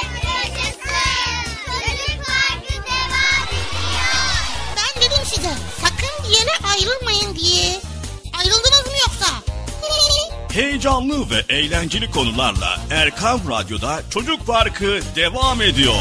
ayrılmayın 6.73 7.35
diye. 7.35 7.79
Ayrıldınız 8.39 8.85
mı 8.87 8.93
yoksa? 9.07 9.25
Heyecanlı 10.53 11.29
ve 11.29 11.53
eğlenceli 11.55 12.11
konularla 12.11 12.79
Erkan 12.91 13.39
Radyo'da 13.49 13.99
Çocuk 14.09 14.47
Parkı 14.47 14.99
devam 15.15 15.61
ediyor. 15.61 15.95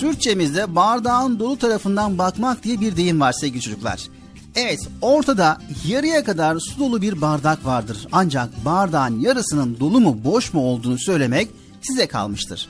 Türkçemizde 0.00 0.74
bardağın 0.74 1.38
dolu 1.38 1.58
tarafından 1.58 2.18
bakmak 2.18 2.62
diye 2.62 2.80
bir 2.80 2.96
deyim 2.96 3.20
var 3.20 3.32
sevgili 3.32 3.60
çocuklar. 3.62 4.00
Evet 4.54 4.80
ortada 5.02 5.58
yarıya 5.86 6.24
kadar 6.24 6.58
su 6.60 6.80
dolu 6.80 7.02
bir 7.02 7.20
bardak 7.20 7.64
vardır. 7.64 8.06
Ancak 8.12 8.64
bardağın 8.64 9.20
yarısının 9.20 9.80
dolu 9.80 10.00
mu 10.00 10.18
boş 10.24 10.52
mu 10.52 10.60
olduğunu 10.60 10.98
söylemek 10.98 11.48
size 11.82 12.06
kalmıştır. 12.08 12.68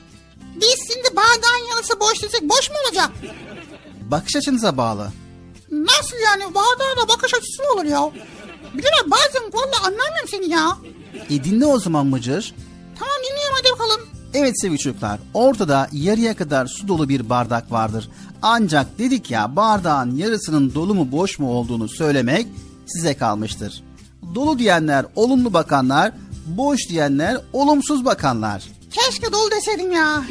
Biz 0.55 0.75
şimdi 0.93 1.15
bardağın 1.15 1.75
yarısı 1.75 1.99
boş 1.99 2.23
desek 2.23 2.41
boş 2.43 2.69
mu 2.69 2.75
olacak? 2.87 3.11
Bakış 4.11 4.35
açınıza 4.35 4.77
bağlı. 4.77 5.11
Nasıl 5.71 6.17
yani? 6.25 6.43
Bardağa 6.55 7.03
da 7.03 7.07
bakış 7.07 7.33
açısı 7.33 7.63
olur 7.73 7.85
ya? 7.85 8.11
Bilal 8.73 9.11
bazen 9.11 9.53
valla 9.53 9.77
anlamıyorum 9.85 10.27
seni 10.31 10.49
ya. 10.49 10.77
E 11.29 11.43
dinle 11.43 11.65
o 11.65 11.79
zaman 11.79 12.07
Mıcır. 12.07 12.53
Tamam 12.99 13.15
dinliyorum 13.23 13.55
hadi 13.61 13.71
bakalım. 13.73 14.01
Evet 14.33 14.61
sevgili 14.61 14.79
çocuklar 14.79 15.19
ortada 15.33 15.89
yarıya 15.91 16.35
kadar 16.35 16.67
su 16.67 16.87
dolu 16.87 17.09
bir 17.09 17.29
bardak 17.29 17.71
vardır. 17.71 18.09
Ancak 18.41 18.99
dedik 18.99 19.31
ya 19.31 19.55
bardağın 19.55 20.15
yarısının 20.15 20.73
dolu 20.75 20.95
mu 20.95 21.11
boş 21.11 21.39
mu 21.39 21.51
olduğunu 21.51 21.89
söylemek 21.89 22.47
size 22.85 23.17
kalmıştır. 23.17 23.83
Dolu 24.35 24.59
diyenler 24.59 25.05
olumlu 25.15 25.53
bakanlar, 25.53 26.11
boş 26.45 26.79
diyenler 26.89 27.37
olumsuz 27.53 28.05
bakanlar. 28.05 28.63
Keşke 28.91 29.31
dolu 29.31 29.51
deseydim 29.51 29.91
ya. 29.91 30.23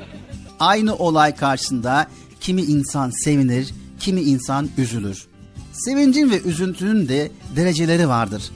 Aynı 0.60 0.94
olay 0.96 1.36
karşısında 1.36 2.06
kimi 2.40 2.62
insan 2.62 3.10
sevinir, 3.24 3.74
kimi 4.00 4.20
insan 4.20 4.68
üzülür. 4.78 5.26
Sevincin 5.72 6.30
ve 6.30 6.40
üzüntünün 6.40 7.08
de 7.08 7.30
dereceleri 7.56 8.08
vardır. 8.08 8.50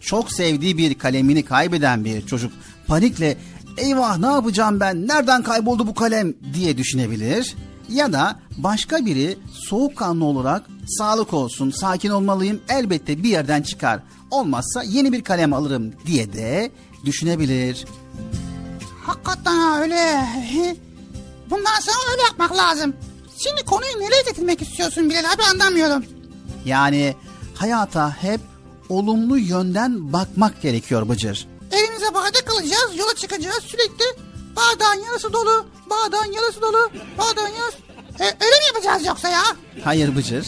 Çok 0.00 0.32
sevdiği 0.32 0.78
bir 0.78 0.94
kalemini 0.94 1.44
kaybeden 1.44 2.04
bir 2.04 2.26
çocuk 2.26 2.52
panikle 2.86 3.36
eyvah 3.76 4.18
ne 4.18 4.26
yapacağım 4.26 4.80
ben 4.80 5.08
nereden 5.08 5.42
kayboldu 5.42 5.86
bu 5.86 5.94
kalem 5.94 6.34
diye 6.54 6.78
düşünebilir. 6.78 7.56
Ya 7.88 8.12
da 8.12 8.40
başka 8.58 9.06
biri 9.06 9.38
soğukkanlı 9.52 10.24
olarak 10.24 10.66
sağlık 10.88 11.34
olsun 11.34 11.70
sakin 11.70 12.10
olmalıyım 12.10 12.60
elbette 12.68 13.22
bir 13.22 13.28
yerden 13.28 13.62
çıkar. 13.62 14.00
Olmazsa 14.30 14.82
yeni 14.82 15.12
bir 15.12 15.24
kalem 15.24 15.52
alırım 15.52 15.92
diye 16.06 16.32
de 16.32 16.70
düşünebilir. 17.04 17.86
Hakikaten 19.02 19.58
ha 19.58 19.80
öyle. 19.80 20.24
Bundan 21.50 21.80
sonra 21.80 22.12
öyle 22.12 22.22
yapmak 22.22 22.56
lazım. 22.56 22.94
Şimdi 23.38 23.64
konuyu 23.64 24.00
nereye 24.00 24.22
getirmek 24.22 24.62
istiyorsun 24.62 25.10
Bilal 25.10 25.32
abi 25.34 25.42
anlamıyorum. 25.42 26.04
Yani 26.64 27.14
hayata 27.54 28.10
hep 28.10 28.40
olumlu 28.88 29.38
yönden 29.38 30.12
bakmak 30.12 30.62
gerekiyor 30.62 31.08
Bıcır. 31.08 31.46
Elimize 31.72 32.14
bardak 32.14 32.44
alacağız, 32.52 32.96
yola 32.96 33.14
çıkacağız 33.14 33.62
sürekli. 33.62 34.04
Bardağın 34.56 35.04
yarısı 35.04 35.32
dolu, 35.32 35.66
bardağın 35.90 36.32
yarısı 36.32 36.62
dolu, 36.62 36.90
bardağın 37.18 37.54
yarısı... 37.60 37.78
E, 38.20 38.24
öyle 38.24 38.58
mi 38.58 38.66
yapacağız 38.66 39.06
yoksa 39.06 39.28
ya? 39.28 39.42
Hayır 39.84 40.16
Bıcır. 40.16 40.46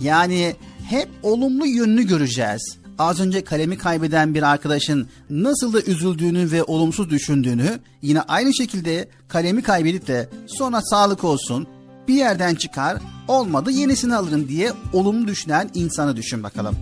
Yani 0.00 0.56
hep 0.90 1.08
olumlu 1.22 1.66
yönünü 1.66 2.02
göreceğiz. 2.02 2.78
Az 2.98 3.20
önce 3.20 3.44
kalemi 3.44 3.78
kaybeden 3.78 4.34
bir 4.34 4.42
arkadaşın 4.42 5.08
nasıl 5.30 5.72
da 5.72 5.82
üzüldüğünü 5.82 6.52
ve 6.52 6.64
olumsuz 6.64 7.10
düşündüğünü 7.10 7.80
yine 8.02 8.20
aynı 8.20 8.54
şekilde 8.54 9.08
kalemi 9.28 9.62
kaybedip 9.62 10.06
de 10.06 10.28
sonra 10.46 10.80
sağlık 10.82 11.24
olsun 11.24 11.66
bir 12.08 12.14
yerden 12.14 12.54
çıkar 12.54 12.98
olmadı 13.28 13.70
yenisini 13.70 14.14
alırım 14.16 14.48
diye 14.48 14.72
olumlu 14.92 15.28
düşünen 15.28 15.70
insanı 15.74 16.16
düşün 16.16 16.42
bakalım. 16.42 16.76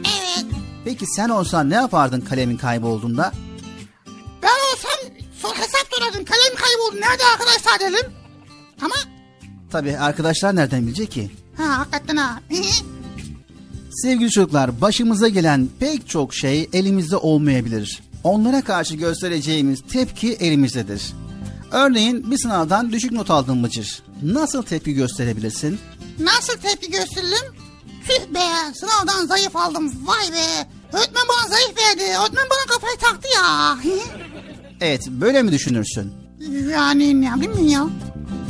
Evet. 0.00 0.46
Peki 0.84 1.06
sen 1.16 1.28
olsan 1.28 1.70
ne 1.70 1.74
yapardın 1.74 2.20
kalemin 2.20 2.56
kaybolduğunda? 2.56 3.32
Ben 4.42 4.48
olsam 4.74 5.14
son 5.42 5.54
hesap 5.54 5.86
sorardım. 5.90 6.24
Kalem 6.24 6.54
kayboldu. 6.56 7.00
Nerede 7.00 7.22
arkadaşlar 7.32 7.80
dedim. 7.80 8.12
Ama 8.82 8.94
Tabii 9.70 9.98
arkadaşlar 9.98 10.56
nereden 10.56 10.86
bilecek 10.86 11.10
ki? 11.10 11.30
ha 11.56 11.78
hakikaten 11.78 12.16
ha. 12.16 12.40
Sevgili 14.02 14.30
çocuklar 14.30 14.80
başımıza 14.80 15.28
gelen 15.28 15.68
pek 15.80 16.08
çok 16.08 16.34
şey 16.34 16.68
elimizde 16.72 17.16
olmayabilir. 17.16 18.02
Onlara 18.24 18.62
karşı 18.62 18.94
göstereceğimiz 18.96 19.80
tepki 19.92 20.32
elimizdedir. 20.32 21.02
Örneğin 21.74 22.30
bir 22.30 22.38
sınavdan 22.38 22.92
düşük 22.92 23.12
not 23.12 23.30
aldın 23.30 23.62
Bıcır. 23.62 24.02
Nasıl 24.22 24.62
tepki 24.62 24.94
gösterebilirsin? 24.94 25.78
Nasıl 26.18 26.52
tepki 26.58 26.90
gösteririm? 26.90 27.54
Tüh 28.08 28.34
be 28.34 28.74
sınavdan 28.74 29.26
zayıf 29.26 29.56
aldım. 29.56 29.92
Vay 30.06 30.32
be. 30.32 30.68
Öğretmen 30.92 31.22
bana 31.28 31.48
zayıf 31.48 31.78
verdi. 31.78 32.02
Öğretmen 32.02 32.44
bana 32.50 32.74
kafayı 32.74 32.96
taktı 33.00 33.28
ya. 33.36 33.78
Evet 34.80 35.08
böyle 35.10 35.42
mi 35.42 35.52
düşünürsün? 35.52 36.12
yani 36.72 37.20
ne 37.20 37.40
bileyim 37.40 37.68
ya. 37.68 37.86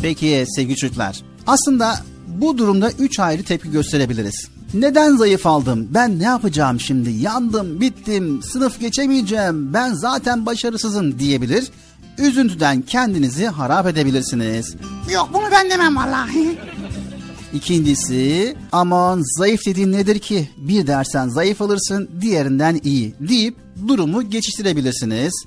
Peki 0.03 0.45
sevgili 0.57 0.77
çocuklar. 0.77 1.21
Aslında 1.47 1.95
bu 2.27 2.59
durumda 2.59 2.91
üç 2.91 3.21
ayrı 3.21 3.45
tepki 3.45 3.71
gösterebiliriz. 3.71 4.49
Neden 4.75 5.17
zayıf 5.17 5.47
aldım? 5.47 5.89
Ben 5.91 6.19
ne 6.19 6.25
yapacağım 6.25 6.81
şimdi? 6.81 7.11
Yandım, 7.11 7.81
bittim, 7.81 8.43
sınıf 8.43 8.81
geçemeyeceğim, 8.81 9.75
ben 9.75 9.95
zaten 9.95 10.47
başarısızım 10.47 11.19
diyebilir. 11.19 11.71
Üzüntüden 12.19 12.83
kendinizi 12.83 13.47
harap 13.47 13.87
edebilirsiniz. 13.87 14.75
Yok 15.13 15.29
bunu 15.33 15.45
ben 15.53 15.71
demem 15.71 15.97
valla. 15.97 16.29
İkincisi 17.55 18.57
aman 18.73 19.23
zayıf 19.39 19.61
dediğin 19.67 19.93
nedir 19.93 20.19
ki? 20.19 20.49
Bir 20.57 20.87
dersen 20.87 21.29
zayıf 21.29 21.63
alırsın 21.63 22.11
diğerinden 22.21 22.81
iyi 22.85 23.15
deyip 23.21 23.57
durumu 23.89 24.31
geçiştirebilirsiniz. 24.31 25.45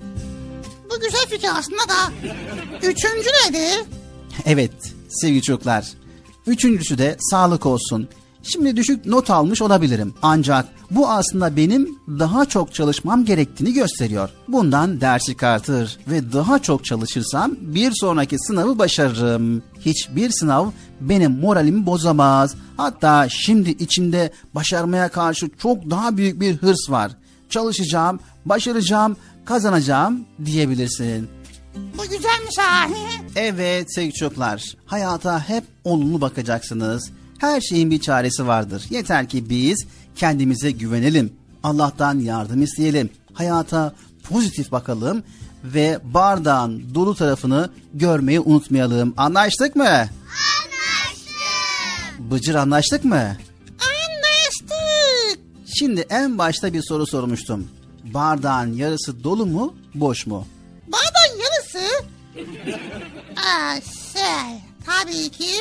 Bu 0.92 1.00
güzel 1.00 1.26
fikir 1.30 1.50
aslında 1.58 1.82
da. 1.90 2.12
Üçüncü 2.84 3.30
nedir? 3.48 3.86
Evet 4.46 4.72
sevgili 5.10 5.42
çocuklar. 5.42 5.88
Üçüncüsü 6.48 6.98
de 6.98 7.18
sağlık 7.20 7.66
olsun. 7.66 8.10
Şimdi 8.48 8.78
düşük 8.78 9.06
not 9.06 9.30
almış 9.30 9.62
olabilirim. 9.62 10.14
Ancak 10.22 10.66
bu 10.92 11.10
aslında 11.10 11.56
benim 11.56 12.00
daha 12.08 12.46
çok 12.46 12.74
çalışmam 12.74 13.26
gerektiğini 13.26 13.74
gösteriyor. 13.74 14.30
Bundan 14.48 15.02
ders 15.02 15.24
çıkartır 15.24 15.98
ve 16.08 16.34
daha 16.34 16.60
çok 16.60 16.86
çalışırsam 16.86 17.52
bir 17.62 17.92
sonraki 17.96 18.40
sınavı 18.40 18.80
başarırım. 18.80 19.64
Hiçbir 19.80 20.30
sınav 20.32 20.72
benim 21.02 21.32
moralimi 21.40 21.86
bozamaz. 21.86 22.56
Hatta 22.78 23.28
şimdi 23.30 23.70
içimde 23.70 24.32
başarmaya 24.56 25.10
karşı 25.10 25.50
çok 25.60 25.90
daha 25.90 26.18
büyük 26.18 26.40
bir 26.40 26.58
hırs 26.58 26.90
var. 26.90 27.12
Çalışacağım, 27.50 28.20
başaracağım, 28.46 29.18
kazanacağım 29.46 30.26
diyebilirsin. 30.46 31.28
Bu 31.98 32.02
güzelmiş 32.04 32.58
ha. 32.60 32.88
Evet 33.36 33.96
sevgili 33.96 34.14
çocuklar, 34.14 34.64
hayata 34.86 35.50
hep 35.50 35.64
olumlu 35.84 36.22
bakacaksınız. 36.22 37.12
Her 37.38 37.62
şeyin 37.62 37.92
bir 37.92 38.00
çaresi 38.02 38.48
vardır. 38.48 38.84
Yeter 38.90 39.30
ki 39.30 39.50
biz 39.50 39.86
kendimize 40.16 40.72
güvenelim. 40.72 41.34
Allah'tan 41.64 42.20
yardım 42.20 42.62
isteyelim. 42.62 43.10
Hayata 43.34 43.94
pozitif 44.30 44.72
bakalım 44.72 45.24
ve 45.64 46.00
bardağın 46.04 46.96
dolu 46.96 47.16
tarafını 47.16 47.70
görmeyi 47.94 48.40
unutmayalım. 48.40 49.14
Anlaştık 49.18 49.76
mı? 49.76 49.88
Anlaştık. 49.88 50.10
Bıcır 52.32 52.56
anlaştık 52.56 53.06
mı? 53.06 53.38
Anlaştık. 53.80 55.40
Şimdi 55.80 56.06
en 56.10 56.38
başta 56.38 56.74
bir 56.74 56.82
soru 56.88 57.08
sormuştum. 57.08 57.68
Bardağın 58.04 58.74
yarısı 58.74 59.24
dolu 59.24 59.46
mu, 59.46 59.76
boş 59.96 60.28
mu? 60.28 60.48
Bardağın 60.88 61.42
yarısı? 61.44 62.04
Aa, 63.36 63.76
şey, 64.14 64.62
tabii 64.86 65.30
ki 65.30 65.52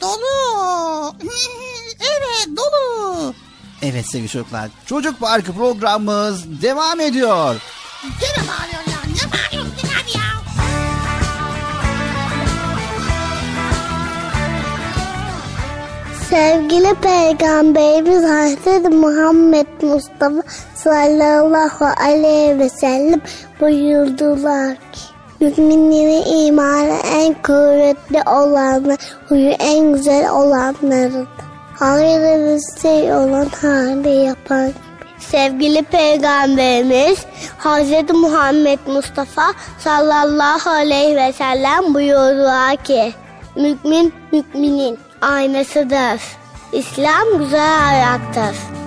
dolu. 0.00 1.14
evet 2.00 2.48
dolu. 2.56 3.34
Evet 3.82 4.06
sevgili 4.06 4.28
çocuklar, 4.28 4.70
Çocuk 4.86 5.20
Parkı 5.20 5.52
programımız 5.52 6.62
devam 6.62 7.00
ediyor. 7.00 7.56
Gene 8.20 8.48
bağırıyor 8.48 8.82
ya. 8.86 9.02
Ne 9.14 9.32
bağırıyorsun 9.32 9.88
abi 9.88 10.18
ya? 10.18 10.42
Sevgili 16.30 16.94
Peygamberimiz 16.94 18.24
Hazreti 18.24 18.88
Muhammed 18.88 19.66
Mustafa 19.82 20.42
sallallahu 20.74 21.84
aleyhi 21.84 22.58
ve 22.58 22.68
sellem 22.68 23.20
buyurdular 23.60 24.74
ki 24.74 25.11
Müminlerin 25.42 26.46
imanı 26.46 26.98
en 27.12 27.34
kuvvetli 27.42 28.22
olanı, 28.30 28.96
huyu 29.28 29.50
en 29.50 29.92
güzel 29.92 30.30
olanlarıdır. 30.30 31.26
Hayırlı 31.78 32.58
şey 32.82 33.14
olan 33.14 33.48
hali 33.60 34.24
yapan 34.24 34.72
Sevgili 35.18 35.82
Peygamberimiz 35.82 37.18
Hz. 37.58 38.14
Muhammed 38.14 38.78
Mustafa 38.86 39.52
sallallahu 39.78 40.70
aleyhi 40.70 41.16
ve 41.16 41.32
sellem 41.32 41.94
buyurdular 41.94 42.76
ki 42.76 43.12
Mümin 43.56 44.12
müminin 44.32 44.98
aynasıdır. 45.20 46.22
İslam 46.72 47.38
güzel 47.38 47.88
ayaktır. 47.88 48.81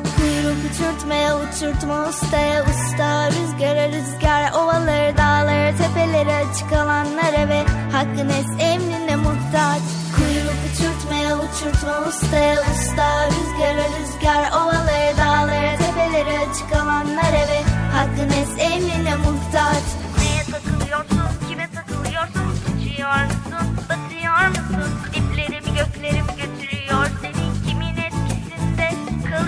Uçurtmaya 1.05 1.37
uçurtma 1.37 2.07
ustaya 2.09 2.63
usta 2.63 3.29
Rüzgara 3.31 3.87
rüzgar 3.89 4.51
ovaları 4.51 5.17
dağları 5.17 5.77
tepeleri 5.77 6.33
açık 6.33 6.73
alanlara 6.73 7.49
ve 7.49 7.63
hakkın 7.91 8.29
es 8.29 8.45
emrine 8.59 9.15
muhtaç 9.15 9.81
Kuyruk 10.15 10.59
uçurtmaya 10.67 11.35
uçurtma 11.37 12.07
ustaya 12.07 12.55
usta 12.61 13.27
Rüzgara 13.27 13.85
rüzgar 13.95 14.51
ovaları 14.51 15.17
dağları 15.17 15.77
tepeleri 15.77 16.39
açık 16.39 16.73
alanlara 16.73 17.43
ve 17.51 17.61
hakkın 17.93 18.29
es 18.29 18.71
emrine 18.71 19.15
muhtaç 19.15 19.85
Neye 20.19 20.43
takılıyorsun, 20.51 21.47
kime 21.49 21.67
takılıyorsun? 21.75 22.47
Uçuyor 22.67 23.23
musun, 23.25 23.77
batıyor 23.89 24.47
musun? 24.47 24.91
Diplerimi 25.13 25.77
göklerim 25.77 26.27
götürüyor 26.27 26.54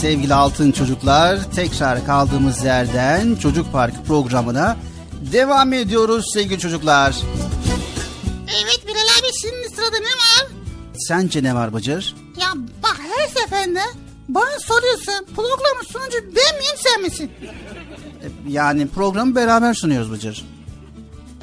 sevgili 0.00 0.34
altın 0.34 0.72
çocuklar 0.72 1.38
tekrar 1.54 2.06
kaldığımız 2.06 2.64
yerden 2.64 3.36
Çocuk 3.36 3.72
Parkı 3.72 4.02
programına 4.02 4.76
devam 5.32 5.72
ediyoruz 5.72 6.26
sevgili 6.32 6.58
çocuklar. 6.58 7.16
Evet 8.46 8.80
Bilal 8.86 8.96
abi 9.18 9.32
şimdi 9.42 9.76
sırada 9.76 9.96
ne 9.98 10.04
var? 10.04 10.46
Sence 10.98 11.42
ne 11.42 11.54
var 11.54 11.74
Bıcır? 11.74 12.14
Ya 12.40 12.46
bak 12.82 13.00
her 13.16 13.28
seferinde 13.28 13.80
bana 14.28 14.58
soruyorsun 14.60 15.26
programın 15.36 15.82
sunucu 15.92 16.18
ben 16.26 16.58
miyim 16.58 16.76
sen 16.76 17.02
misin? 17.02 17.30
Yani 18.48 18.88
programı 18.88 19.34
beraber 19.34 19.74
sunuyoruz 19.74 20.12
Bıcır. 20.12 20.44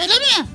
Öyle 0.01 0.13
mi? 0.13 0.49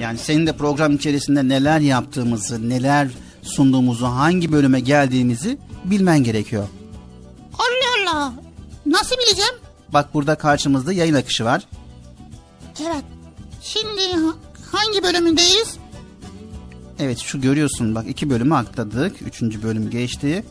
Yani 0.00 0.18
senin 0.18 0.46
de 0.46 0.56
program 0.56 0.94
içerisinde 0.94 1.48
neler 1.48 1.80
yaptığımızı, 1.80 2.68
neler 2.68 3.08
sunduğumuzu, 3.42 4.06
hangi 4.06 4.52
bölüme 4.52 4.80
geldiğimizi 4.80 5.58
bilmen 5.84 6.24
gerekiyor. 6.24 6.68
Nasıl 8.86 9.16
bileceğim? 9.16 9.54
Bak 9.92 10.14
burada 10.14 10.34
karşımızda 10.34 10.92
yayın 10.92 11.14
akışı 11.14 11.44
var. 11.44 11.66
Evet. 12.80 13.04
Şimdi 13.62 14.12
ha- 14.12 14.34
hangi 14.72 15.02
bölümündeyiz? 15.02 15.76
Evet 16.98 17.18
şu 17.18 17.40
görüyorsun 17.40 17.94
bak 17.94 18.04
iki 18.08 18.30
bölümü 18.30 18.54
atladık. 18.54 19.22
Üçüncü 19.22 19.62
bölüm 19.62 19.90
geçti. 19.90 20.44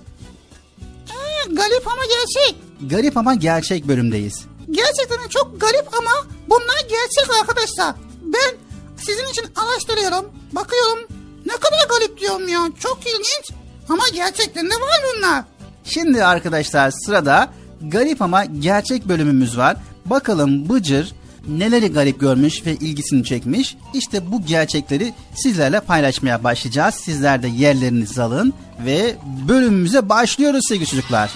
Ee, 1.10 1.53
garip 1.53 1.88
ama 1.88 2.02
gerçek. 2.06 2.56
Garip 2.81 3.18
ama 3.18 3.35
gerçek 3.35 3.88
bölümdeyiz. 3.88 4.45
Gerçekten 4.72 5.27
çok 5.30 5.61
garip 5.61 5.88
ama 5.98 6.11
bunlar 6.49 6.80
gerçek 6.90 7.35
arkadaşlar. 7.41 7.95
Ben 8.23 8.56
sizin 8.98 9.26
için 9.27 9.45
araştırıyorum, 9.56 10.31
bakıyorum. 10.52 10.99
Ne 11.45 11.53
kadar 11.53 11.88
garip 11.90 12.19
diyorum 12.19 12.48
ya. 12.48 12.68
Çok 12.80 12.99
ilginç. 13.07 13.52
Ama 13.90 14.03
gerçekten 14.14 14.65
de 14.65 14.73
var 14.76 15.02
bunlar. 15.15 15.44
Şimdi 15.84 16.26
arkadaşlar 16.26 16.91
sırada 16.91 17.49
garip 17.81 18.22
ama 18.22 18.45
gerçek 18.45 19.07
bölümümüz 19.07 19.57
var. 19.57 19.77
Bakalım 20.05 20.69
Bıcır 20.69 21.14
neleri 21.47 21.88
garip 21.88 22.19
görmüş 22.19 22.65
ve 22.65 22.76
ilgisini 22.76 23.23
çekmiş. 23.23 23.76
İşte 23.93 24.31
bu 24.31 24.45
gerçekleri 24.45 25.14
sizlerle 25.35 25.80
paylaşmaya 25.80 26.43
başlayacağız. 26.43 26.95
Sizler 26.95 27.43
de 27.43 27.47
yerlerinizi 27.47 28.22
alın 28.22 28.53
ve 28.85 29.15
bölümümüze 29.47 30.10
başlıyoruz 30.10 30.61
sevgili 30.69 30.88
çocuklar. 30.88 31.31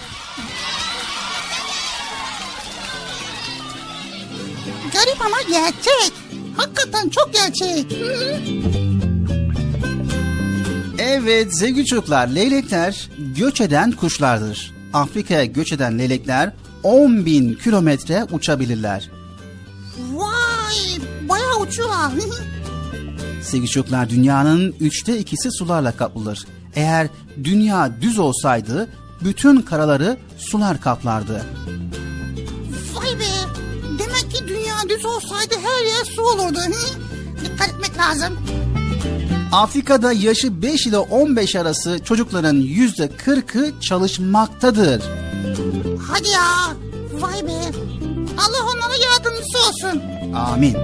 Garip 4.93 5.21
ama 5.25 5.41
gerçek. 5.49 6.13
Hakikaten 6.57 7.09
çok 7.09 7.33
gerçek. 7.33 7.85
Evet 11.09 11.57
sevgili 11.57 11.85
çocuklar 11.85 12.27
leylekler 12.27 13.09
göç 13.35 13.61
eden 13.61 13.91
kuşlardır. 13.91 14.73
Afrika'ya 14.93 15.45
göç 15.45 15.73
eden 15.73 15.99
leylekler 15.99 16.53
10 16.83 17.25
bin 17.25 17.53
kilometre 17.53 18.23
uçabilirler. 18.31 19.11
Vay 20.13 20.75
bayağı 21.29 21.59
uçuyorlar. 21.59 22.11
Sevgili 23.41 23.69
çocuklar 23.69 24.09
dünyanın 24.09 24.75
üçte 24.79 25.17
ikisi 25.17 25.51
sularla 25.51 25.91
kaplıdır. 25.91 26.45
Eğer 26.75 27.07
dünya 27.43 28.01
düz 28.01 28.19
olsaydı 28.19 28.89
bütün 29.23 29.61
karaları 29.61 30.17
sular 30.37 30.81
kaplardı. 30.81 31.45
Vay 32.93 33.19
be. 33.19 33.29
Demek 33.99 34.31
ki 34.31 34.47
dünya 34.47 34.75
düz 34.89 35.05
olsaydı 35.05 35.55
her 35.63 35.85
yer 35.85 36.05
su 36.15 36.21
olurdu. 36.21 36.59
Dikkat 37.45 37.69
etmek 37.69 37.97
lazım. 37.97 38.37
Afrika'da 39.51 40.13
yaşı 40.13 40.61
5 40.61 40.87
ile 40.87 40.97
15 40.97 41.55
arası 41.55 41.99
çocukların 42.03 42.55
yüzde 42.55 43.05
40'ı 43.05 43.81
çalışmaktadır. 43.81 45.03
Hadi 46.11 46.29
ya. 46.29 46.75
Vay 47.13 47.47
be. 47.47 47.61
Allah 48.37 48.71
onlara 48.73 48.95
yardımcısı 48.95 49.57
olsun. 49.69 50.01
Amin. 50.35 50.77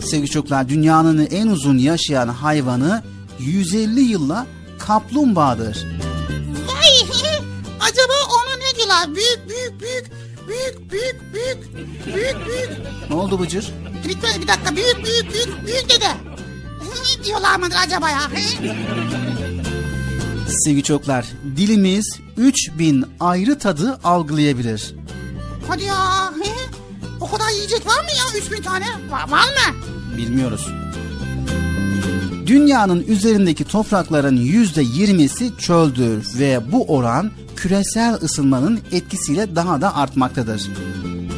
Sevgili 0.00 0.30
çocuklar 0.30 0.68
dünyanın 0.68 1.26
en 1.30 1.46
uzun 1.46 1.78
yaşayan 1.78 2.28
hayvanı 2.28 3.02
150 3.38 4.00
yılla 4.00 4.46
kaplumbağadır. 4.78 5.86
Vay. 6.66 7.08
Acaba 7.80 8.12
ona 8.28 8.56
ne 8.56 8.76
diyorlar? 8.76 9.14
Büyük 9.14 9.48
büyük 9.48 9.80
büyük. 9.80 10.10
Büyük 10.48 10.92
büyük 10.92 11.34
büyük. 11.34 11.76
Büyük 12.06 12.46
büyük. 12.46 12.70
Ne 13.10 13.16
oldu 13.16 13.40
Bıcır? 13.40 13.72
Lütfen 14.08 14.42
bir 14.42 14.48
dakika. 14.48 14.76
Büyük 14.76 15.04
büyük 15.04 15.32
büyük. 15.34 15.66
Büyük 15.66 15.90
dede. 15.90 16.31
Ne 16.82 17.24
diyorlar 17.24 17.56
mıdır 17.56 17.76
acaba 17.86 18.10
ya? 18.10 18.20
Sevgili 20.64 20.82
çocuklar 20.82 21.26
dilimiz 21.56 22.18
3000 22.36 23.04
ayrı 23.20 23.58
tadı 23.58 23.98
algılayabilir. 24.04 24.94
Hadi 25.68 25.84
ya. 25.84 26.32
He? 26.42 26.50
O 27.20 27.30
kadar 27.30 27.50
yiyecek 27.50 27.86
var 27.86 28.00
mı 28.02 28.08
ya? 28.18 28.40
3000 28.40 28.62
tane. 28.62 28.86
Var, 29.10 29.30
var 29.30 29.44
mı? 29.44 29.76
Bilmiyoruz. 30.16 30.68
Dünyanın 32.46 33.04
üzerindeki 33.08 33.64
toprakların 33.64 34.36
yüzde 34.36 34.82
yirmisi 34.82 35.52
çöldür 35.58 36.26
ve 36.38 36.72
bu 36.72 36.84
oran 36.96 37.30
küresel 37.56 38.14
ısınmanın 38.14 38.80
etkisiyle 38.92 39.56
daha 39.56 39.80
da 39.80 39.96
artmaktadır. 39.96 40.68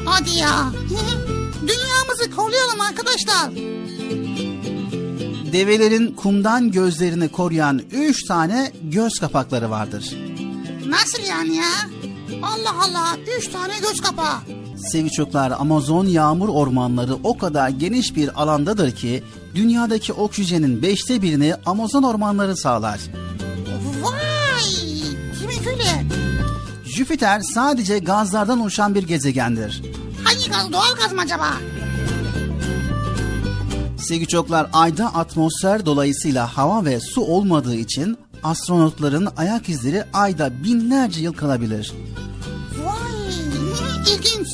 Hadi 0.04 0.38
ya. 0.38 0.72
Dünyamızı 1.60 2.30
koruyalım 2.36 2.80
arkadaşlar. 2.80 3.50
Develerin 5.54 6.14
kumdan 6.14 6.70
gözlerini 6.70 7.28
koruyan 7.28 7.82
üç 7.92 8.24
tane 8.28 8.72
göz 8.82 9.18
kapakları 9.20 9.70
vardır. 9.70 10.16
Nasıl 10.86 11.22
yani 11.28 11.56
ya? 11.56 11.70
Allah 12.42 12.74
Allah. 12.84 13.16
Üç 13.38 13.48
tane 13.48 13.72
göz 13.78 14.00
kapağı. 14.00 14.36
Sevgili 14.92 15.10
çocuklar 15.10 15.50
Amazon 15.58 16.06
yağmur 16.06 16.48
ormanları 16.48 17.14
o 17.14 17.38
kadar 17.38 17.68
geniş 17.68 18.16
bir 18.16 18.42
alandadır 18.42 18.90
ki 18.90 19.22
dünyadaki 19.54 20.12
oksijenin 20.12 20.82
beşte 20.82 21.22
birini 21.22 21.54
Amazon 21.66 22.02
ormanları 22.02 22.56
sağlar. 22.56 23.00
Vay. 24.02 24.62
Demek 25.42 25.66
öyle. 25.66 26.04
Jüpiter 26.84 27.40
sadece 27.40 27.98
gazlardan 27.98 28.60
oluşan 28.60 28.94
bir 28.94 29.02
gezegendir. 29.02 29.82
Hangi 30.24 30.50
gaz? 30.50 30.72
Doğal 30.72 30.94
gaz 30.94 31.12
mı 31.12 31.20
acaba? 31.20 31.50
Sevgili 34.08 34.28
çocuklar 34.28 34.70
ayda 34.72 35.14
atmosfer 35.14 35.86
dolayısıyla 35.86 36.56
hava 36.56 36.84
ve 36.84 37.00
su 37.00 37.20
olmadığı 37.20 37.76
için 37.76 38.16
astronotların 38.42 39.28
ayak 39.36 39.68
izleri 39.68 40.04
ayda 40.12 40.64
binlerce 40.64 41.20
yıl 41.20 41.32
kalabilir. 41.32 41.92
Vay. 42.84 43.34
ilginç. 44.14 44.48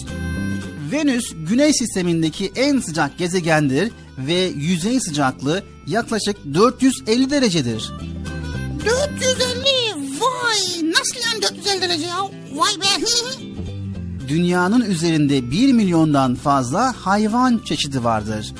Venüs 0.93 1.25
güneş 1.49 1.77
sistemindeki 1.77 2.53
en 2.57 2.81
sıcak 2.81 3.19
gezegendir 3.19 3.93
ve 4.19 4.53
yüzey 4.57 5.01
sıcaklığı 5.01 5.63
yaklaşık 5.87 6.37
450 6.55 7.31
derecedir. 7.31 7.93
450. 8.87 10.21
Vay. 10.21 10.91
Nasıl 10.91 11.17
yani 11.27 11.43
450 11.43 11.81
derece 11.81 12.07
ya? 12.07 12.21
Vay 12.55 12.73
be. 12.81 13.07
Dünyanın 14.29 14.81
üzerinde 14.81 15.51
1 15.51 15.73
milyondan 15.73 16.35
fazla 16.35 16.95
hayvan 16.97 17.61
çeşidi 17.65 18.05
vardır. 18.05 18.55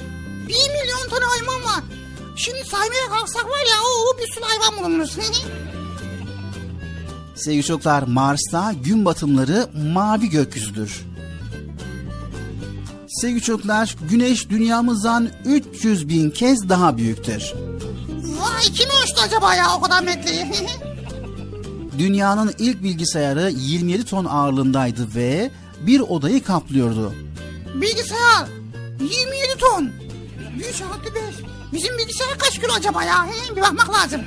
Şimdi 2.41 2.65
saymaya 2.65 3.09
kalksak 3.09 3.45
var 3.45 3.67
ya 3.71 3.77
o 3.83 4.19
bir 4.19 4.33
sürü 4.33 4.45
hayvan 4.45 4.79
bulunuruz. 4.79 5.19
Sevgili 7.35 7.63
çocuklar 7.63 8.03
Mars'ta 8.03 8.73
gün 8.85 9.05
batımları 9.05 9.69
mavi 9.95 10.31
gökyüzüdür. 10.31 11.01
Sevgili 13.09 13.43
çocuklar 13.43 13.97
Güneş 14.11 14.51
dünyamızdan 14.51 15.31
300 15.45 16.09
bin 16.09 16.31
kez 16.31 16.69
daha 16.69 16.97
büyüktür. 16.97 17.53
Vay 18.41 18.63
kim 18.63 18.89
ölçtü 19.03 19.21
acaba 19.27 19.55
ya 19.55 19.77
o 19.77 19.81
kadar 19.81 20.03
metreyi? 20.03 20.47
Dünyanın 21.99 22.55
ilk 22.59 22.83
bilgisayarı 22.83 23.51
27 23.51 24.05
ton 24.05 24.25
ağırlığındaydı 24.25 25.15
ve 25.15 25.51
bir 25.81 26.01
odayı 26.01 26.45
kaplıyordu. 26.45 27.15
Bilgisayar 27.75 28.49
27 29.01 29.59
ton. 29.59 29.91
Bir 30.59 30.73
saatli 30.73 31.15
beş. 31.15 31.60
Bizim 31.73 31.99
bilgisayar 31.99 32.39
kaç 32.39 32.55
kilo 32.61 32.73
acaba 32.73 33.05
ya? 33.05 33.27
He, 33.27 33.57
bir 33.57 33.61
bakmak 33.63 33.93
lazım. 33.93 34.21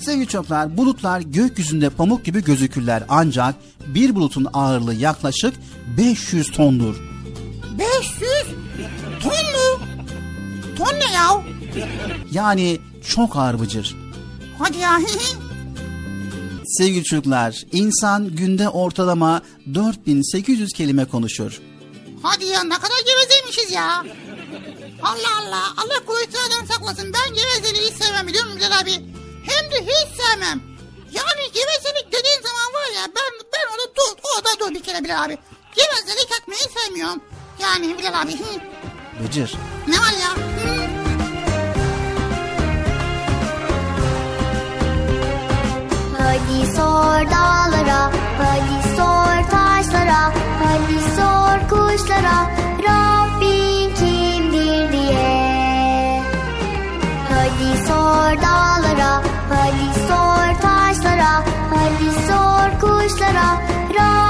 Sevgili 0.00 0.26
çocuklar 0.26 0.76
bulutlar 0.76 1.20
gökyüzünde 1.20 1.90
pamuk 1.90 2.24
gibi 2.24 2.44
gözükürler 2.44 3.02
ancak 3.08 3.54
bir 3.86 4.14
bulutun 4.14 4.46
ağırlığı 4.52 4.94
yaklaşık 4.94 5.54
500 5.96 6.50
tondur. 6.50 6.96
500 7.78 8.22
ton 9.22 9.32
mu? 9.32 9.80
Ton 10.78 10.92
ne 10.94 11.12
ya? 11.12 11.42
Yani 12.32 12.78
çok 13.08 13.36
ağır 13.36 13.60
bıcır. 13.60 13.96
Hadi 14.58 14.78
ya. 14.78 14.98
Sevgili 16.66 17.04
çocuklar, 17.04 17.62
insan 17.72 18.28
günde 18.36 18.68
ortalama 18.68 19.42
4800 19.74 20.72
kelime 20.72 21.04
konuşur. 21.04 21.60
Hadi 22.22 22.44
ya 22.44 22.64
ne 22.64 22.74
kadar 22.74 22.98
gevezeymişiz 23.06 23.70
ya. 23.72 24.04
Allah 25.02 25.32
Allah. 25.40 25.64
Allah 25.76 26.06
kuvvetlerden 26.06 26.64
saklasın. 26.66 27.12
Ben 27.12 27.34
gevezeliği 27.34 27.90
hiç 27.90 27.96
sevmem 28.04 28.26
biliyor 28.26 28.44
musun 28.44 28.60
Bilal 28.60 28.80
abi? 28.80 28.92
Hem 29.46 29.70
de 29.70 29.82
hiç 29.82 30.08
sevmem. 30.20 30.62
Yani 31.12 31.52
gevezelik 31.52 32.06
dediğin 32.12 32.42
zaman 32.42 32.72
var 32.74 32.88
ya 32.96 33.02
ben 33.16 33.46
ben 33.52 33.72
orada 33.72 33.94
dur, 33.96 34.18
orada 34.36 34.60
dur 34.60 34.74
bir 34.74 34.82
kere 34.82 35.04
Bilal 35.04 35.24
abi. 35.24 35.38
Gevezelik 35.76 36.32
etmeyi 36.40 36.62
sevmiyorum. 36.80 37.22
Yani 37.58 37.98
Bilal 37.98 38.20
abi. 38.22 38.36
Bıcır. 39.24 39.54
Ne 39.88 39.98
var 39.98 40.12
ya? 40.22 40.30
Hadi 46.18 46.66
sor 46.76 47.30
dağlara, 47.30 48.12
hadi 48.38 48.96
sor 48.96 49.50
taşlara, 49.50 50.32
hadi 50.62 50.98
sor 51.16 51.68
kuşlara, 51.70 52.50
Rabbin 52.82 53.67
sor 58.28 58.42
dağlara, 58.42 59.22
hadi 59.48 59.98
sor 60.08 60.60
taşlara, 60.62 61.44
hadi 61.70 62.10
sor 62.26 62.80
kuşlara, 62.80 63.48
Rabbin 63.94 64.27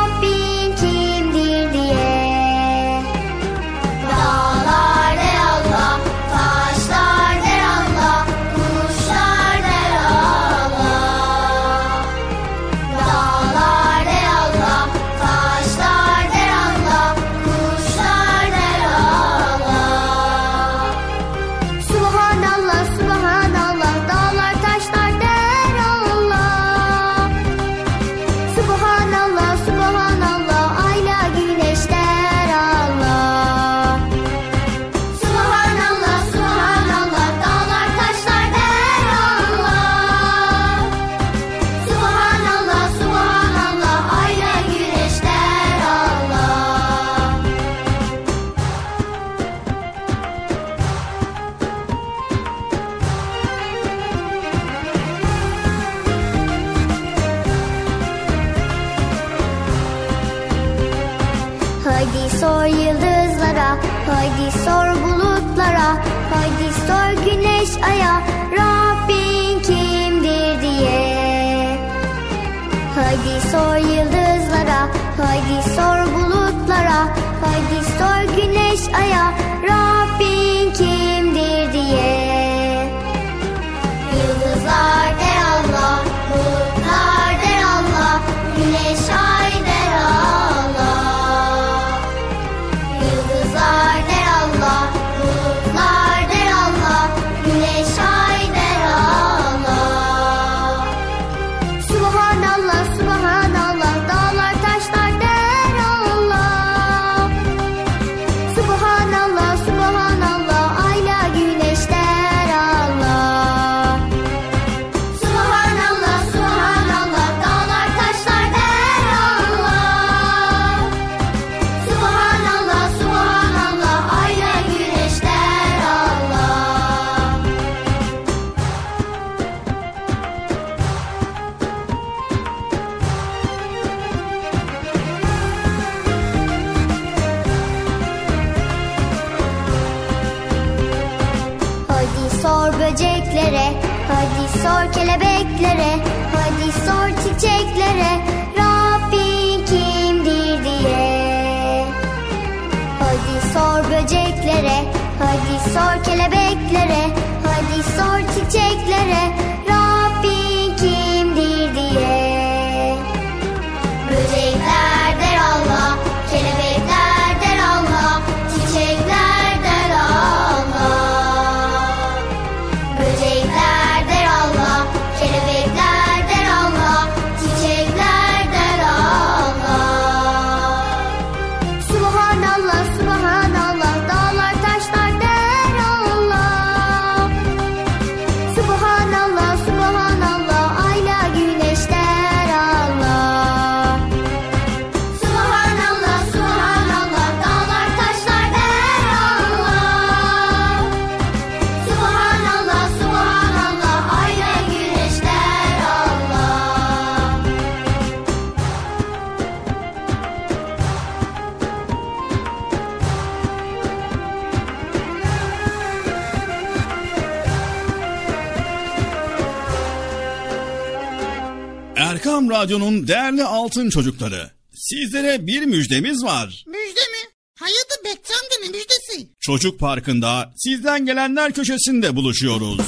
Erkam 222.38 222.50
Radyo'nun 222.50 223.08
değerli 223.08 223.44
altın 223.44 223.90
çocukları. 223.90 224.50
Sizlere 224.74 225.46
bir 225.46 225.62
müjdemiz 225.62 226.24
var. 226.24 226.64
Müjde 226.66 227.00
mi? 227.00 227.30
Amca 227.60 228.56
ne 228.62 228.68
müjdesi? 228.68 229.28
Çocuk 229.40 229.80
Parkı'nda 229.80 230.52
sizden 230.56 231.06
gelenler 231.06 231.52
köşesinde 231.52 232.16
buluşuyoruz. 232.16 232.80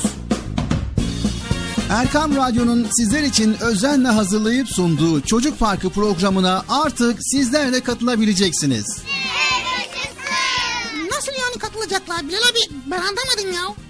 Erkam 1.90 2.36
Radyo'nun 2.36 2.88
sizler 2.96 3.22
için 3.22 3.56
özenle 3.60 4.08
hazırlayıp 4.08 4.68
sunduğu 4.68 5.20
Çocuk 5.20 5.58
Parkı 5.58 5.90
programına 5.90 6.64
artık 6.68 7.18
sizler 7.20 7.72
de 7.72 7.80
katılabileceksiniz. 7.80 8.98
Nasıl 11.10 11.32
yani 11.32 11.58
katılacaklar 11.58 12.28
Bilal 12.28 12.38
abi? 12.38 12.74
Ben 12.86 12.98
anlamadım 12.98 13.52
ya. 13.54 13.89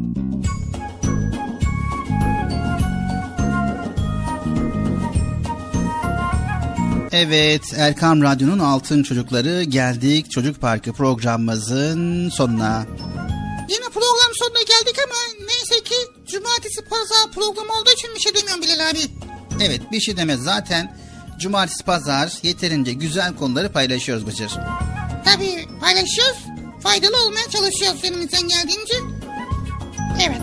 Evet 7.11 7.73
Erkam 7.75 8.21
Radyo'nun 8.21 8.59
Altın 8.59 9.03
Çocukları 9.03 9.63
geldik 9.63 10.31
Çocuk 10.31 10.61
Parkı 10.61 10.93
programımızın 10.93 12.29
sonuna. 12.29 12.85
Yine 13.69 13.85
program 13.93 14.31
sonuna 14.33 14.59
geldik 14.59 14.99
ama 15.05 15.45
neyse 15.47 15.83
ki 15.83 15.95
cumartesi 16.27 16.81
pazar 16.81 17.31
program 17.35 17.65
olduğu 17.69 17.91
için 17.97 18.09
bir 18.15 18.19
şey 18.19 18.35
demiyorum 18.35 18.61
Bilal 18.61 18.89
abi. 18.89 18.99
Evet 19.63 19.81
bir 19.91 19.99
şey 19.99 20.17
demez 20.17 20.39
zaten 20.39 20.97
cumartesi 21.39 21.83
pazar 21.83 22.31
yeterince 22.43 22.93
güzel 22.93 23.35
konuları 23.35 23.71
paylaşıyoruz 23.71 24.27
Bıcır. 24.27 24.51
Tabii 25.25 25.67
paylaşıyoruz. 25.81 26.37
Faydalı 26.83 27.25
olmaya 27.25 27.49
çalışıyoruz 27.49 28.03
elimizden 28.03 28.47
geldiğince. 28.47 28.93
Evet. 30.25 30.41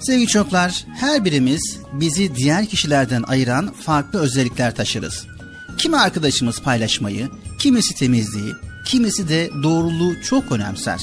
Sevgili 0.00 0.26
çocuklar, 0.26 0.84
her 0.94 1.24
birimiz 1.24 1.78
bizi 1.92 2.34
diğer 2.34 2.66
kişilerden 2.66 3.22
ayıran 3.22 3.72
farklı 3.72 4.18
özellikler 4.18 4.74
taşırız. 4.74 5.26
Kimi 5.78 5.96
arkadaşımız 5.96 6.60
paylaşmayı, 6.60 7.28
kimisi 7.58 7.94
temizliği, 7.94 8.52
kimisi 8.86 9.28
de 9.28 9.50
doğruluğu 9.62 10.22
çok 10.22 10.52
önemser. 10.52 11.00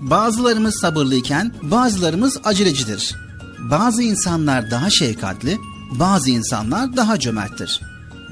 Bazılarımız 0.00 0.80
sabırlıyken 0.80 1.52
bazılarımız 1.62 2.40
acelecidir. 2.44 3.14
Bazı 3.58 4.02
insanlar 4.02 4.70
daha 4.70 4.90
şefkatli, 4.90 5.58
bazı 5.90 6.30
insanlar 6.30 6.96
daha 6.96 7.18
cömerttir. 7.18 7.80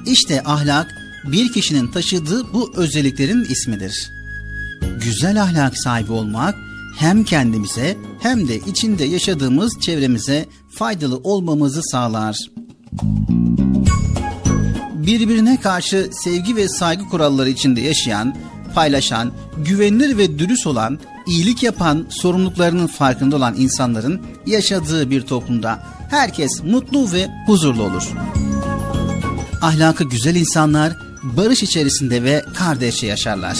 İşte 0.07 0.43
ahlak 0.45 0.95
bir 1.25 1.53
kişinin 1.53 1.93
taşıdığı 1.93 2.53
bu 2.53 2.73
özelliklerin 2.77 3.45
ismidir. 3.45 4.11
Güzel 5.05 5.43
ahlak 5.43 5.79
sahibi 5.79 6.13
olmak 6.13 6.68
hem 6.99 7.25
kendimize 7.25 7.97
hem 8.21 8.49
de 8.49 8.59
içinde 8.59 9.05
yaşadığımız 9.05 9.81
çevremize 9.81 10.47
faydalı 10.71 11.17
olmamızı 11.17 11.83
sağlar. 11.83 12.37
Birbirine 14.95 15.61
karşı 15.61 16.11
sevgi 16.13 16.57
ve 16.57 16.69
saygı 16.69 17.09
kuralları 17.09 17.51
içinde 17.51 17.81
yaşayan, 17.81 18.37
paylaşan, 18.75 19.33
güvenilir 19.65 20.19
ve 20.19 20.39
dürüst 20.39 20.67
olan, 20.67 20.99
iyilik 21.27 21.63
yapan, 21.63 22.07
sorumluluklarının 22.11 22.87
farkında 22.87 23.37
olan 23.37 23.55
insanların 23.59 24.23
yaşadığı 24.47 25.11
bir 25.11 25.23
toplumda 25.23 25.83
herkes 26.11 26.63
mutlu 26.65 27.13
ve 27.13 27.29
huzurlu 27.47 27.83
olur. 27.83 28.09
Ahlakı 29.63 30.05
güzel 30.05 30.37
insanlar 30.37 30.97
barış 31.23 31.63
içerisinde 31.63 32.23
ve 32.23 32.45
kardeşçe 32.55 33.07
yaşarlar. 33.07 33.59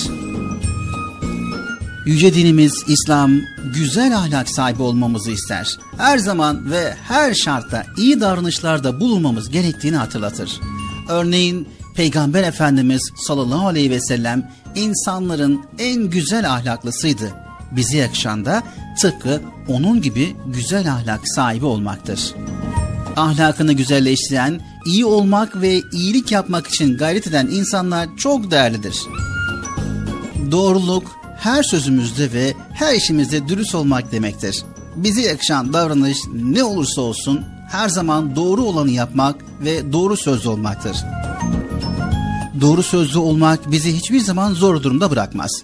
Yüce 2.09 2.35
dinimiz 2.35 2.85
İslam 2.87 3.41
güzel 3.75 4.17
ahlak 4.17 4.49
sahibi 4.49 4.83
olmamızı 4.83 5.31
ister. 5.31 5.79
Her 5.97 6.19
zaman 6.19 6.71
ve 6.71 6.95
her 7.09 7.35
şartta 7.35 7.87
iyi 7.97 8.21
davranışlarda 8.21 9.01
bulunmamız 9.01 9.51
gerektiğini 9.51 9.97
hatırlatır. 9.97 10.61
Örneğin 11.09 11.69
Peygamber 11.97 12.43
Efendimiz 12.43 13.11
sallallahu 13.27 13.67
aleyhi 13.67 13.91
ve 13.91 14.01
sellem 14.01 14.51
insanların 14.75 15.65
en 15.79 16.03
güzel 16.03 16.53
ahlaklısıydı. 16.53 17.33
Bize 17.73 17.97
yakışan 17.97 18.45
da 18.45 18.63
tıpkı 19.01 19.41
onun 19.69 20.03
gibi 20.03 20.37
güzel 20.47 20.93
ahlak 20.93 21.21
sahibi 21.25 21.65
olmaktır. 21.65 22.35
Ahlakını 23.17 23.73
güzelleştiren, 23.73 24.61
iyi 24.87 25.05
olmak 25.05 25.61
ve 25.61 25.81
iyilik 25.93 26.33
yapmak 26.33 26.67
için 26.67 26.97
gayret 26.97 27.27
eden 27.27 27.47
insanlar 27.47 28.09
çok 28.17 28.51
değerlidir. 28.51 28.97
Doğruluk, 30.51 31.19
her 31.39 31.63
sözümüzde 31.63 32.33
ve 32.33 32.55
her 32.73 32.95
işimizde 32.95 33.49
dürüst 33.49 33.75
olmak 33.75 34.13
demektir. 34.13 34.65
Bize 34.97 35.21
yakışan 35.21 35.73
davranış 35.73 36.19
ne 36.33 36.65
olursa 36.65 37.01
olsun 37.01 37.41
her 37.71 37.89
zaman 37.89 38.37
doğru 38.37 38.63
olanı 38.63 38.91
yapmak 38.91 39.37
ve 39.61 39.93
doğru 39.93 40.17
sözlü 40.17 40.49
olmaktır. 40.49 40.97
Doğru 42.61 42.83
sözlü 42.83 43.19
olmak 43.19 43.71
bizi 43.71 43.97
hiçbir 43.97 44.21
zaman 44.21 44.53
zor 44.53 44.83
durumda 44.83 45.11
bırakmaz. 45.11 45.63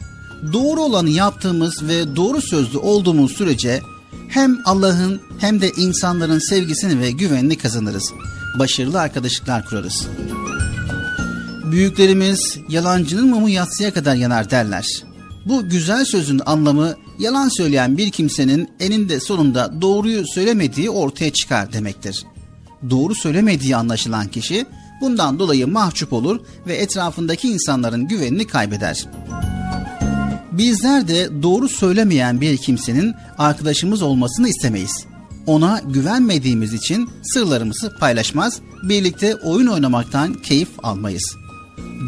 Doğru 0.53 0.81
olanı 0.81 1.11
yaptığımız 1.11 1.83
ve 1.83 2.17
doğru 2.17 2.43
sözlü 2.43 2.79
olduğumuz 2.79 3.33
sürece 3.33 3.81
hem 4.29 4.59
Allah'ın 4.65 5.21
hem 5.39 5.61
de 5.61 5.71
insanların 5.71 6.51
sevgisini 6.51 7.01
ve 7.01 7.11
güvenini 7.11 7.59
kazanırız. 7.59 8.13
Başarılı 8.59 9.01
arkadaşlıklar 9.01 9.65
kurarız. 9.65 10.07
Büyüklerimiz 11.65 12.59
yalancının 12.69 13.29
mumu 13.29 13.49
yatsıya 13.49 13.95
kadar 13.95 14.15
yanar 14.15 14.51
derler. 14.51 15.05
Bu 15.47 15.69
güzel 15.69 16.05
sözün 16.05 16.41
anlamı 16.47 16.95
yalan 17.19 17.49
söyleyen 17.49 17.99
bir 17.99 18.11
kimsenin 18.11 18.69
eninde 18.81 19.21
sonunda 19.21 19.81
doğruyu 19.81 20.27
söylemediği 20.27 20.91
ortaya 20.91 21.33
çıkar 21.33 21.73
demektir. 21.73 22.25
Doğru 22.91 23.15
söylemediği 23.15 23.77
anlaşılan 23.77 24.29
kişi 24.29 24.67
bundan 25.01 25.39
dolayı 25.39 25.69
mahcup 25.69 26.13
olur 26.13 26.41
ve 26.67 26.77
etrafındaki 26.77 27.49
insanların 27.49 28.09
güvenini 28.09 28.47
kaybeder. 28.47 29.07
Bizler 30.53 31.09
de 31.09 31.43
doğru 31.43 31.69
söylemeyen 31.69 32.41
bir 32.41 32.57
kimsenin 32.57 33.15
arkadaşımız 33.39 34.03
olmasını 34.03 34.49
istemeyiz. 34.49 35.07
Ona 35.47 35.81
güvenmediğimiz 35.89 36.73
için 36.73 37.11
sırlarımızı 37.23 37.97
paylaşmaz, 38.01 38.61
birlikte 38.83 39.37
oyun 39.37 39.67
oynamaktan 39.67 40.35
keyif 40.35 40.69
almayız. 40.83 41.37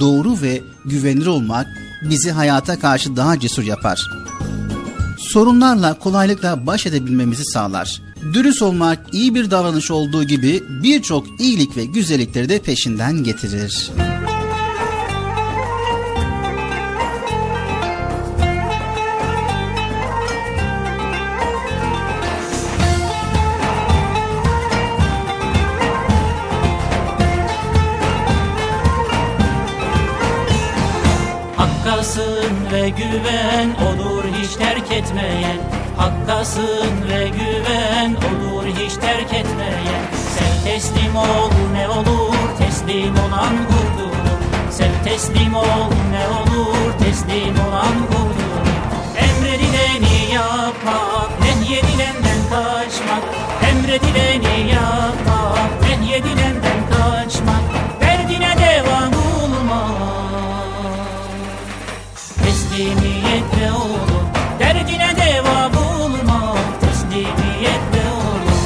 Doğru 0.00 0.42
ve 0.42 0.60
güvenilir 0.84 1.26
olmak 1.26 1.66
bizi 2.02 2.30
hayata 2.30 2.78
karşı 2.78 3.16
daha 3.16 3.40
cesur 3.40 3.62
yapar. 3.62 4.00
Sorunlarla 5.18 5.98
kolaylıkla 5.98 6.66
baş 6.66 6.86
edebilmemizi 6.86 7.44
sağlar. 7.44 8.02
Dürüst 8.32 8.62
olmak 8.62 8.98
iyi 9.12 9.34
bir 9.34 9.50
davranış 9.50 9.90
olduğu 9.90 10.24
gibi 10.24 10.62
birçok 10.82 11.40
iyilik 11.40 11.76
ve 11.76 11.84
güzellikleri 11.84 12.48
de 12.48 12.58
peşinden 12.58 13.24
getirir. 13.24 13.90
Etmeyen 34.96 35.58
Hakkasın 35.96 36.90
ve 37.08 37.28
güven 37.28 38.10
olur 38.10 38.66
hiç 38.66 38.94
terk 38.94 39.34
etmeyen 39.34 40.04
Sen 40.38 40.64
teslim 40.64 41.16
ol 41.16 41.50
ne 41.72 41.88
olur 41.88 42.34
teslim 42.58 43.14
olan 43.14 43.54
kurtulur 43.68 44.38
Sen 44.70 44.90
teslim 45.04 45.54
ol 45.54 45.90
ne 46.12 46.28
olur 46.28 46.92
teslim 46.98 47.54
olan 47.68 47.96
kurtulur 48.06 48.66
Emredileni 49.16 50.34
yapmak 50.34 51.40
nehyedilenden 51.40 52.40
kaçmak. 52.50 53.22
Emredileni 53.70 54.70
yapmak 54.70 55.90
nehyedilenden 56.00 56.80
kaçmak. 56.90 57.62
Derdine 58.00 58.54
devam 58.58 59.12
bulmak 59.12 59.96
Teslimiyetle 62.44 63.72
olur 63.72 64.35
Derdine 64.58 65.16
deva 65.16 65.70
bulmak 65.74 66.80
Teslimiyetle 66.80 68.02
olur 68.10 68.56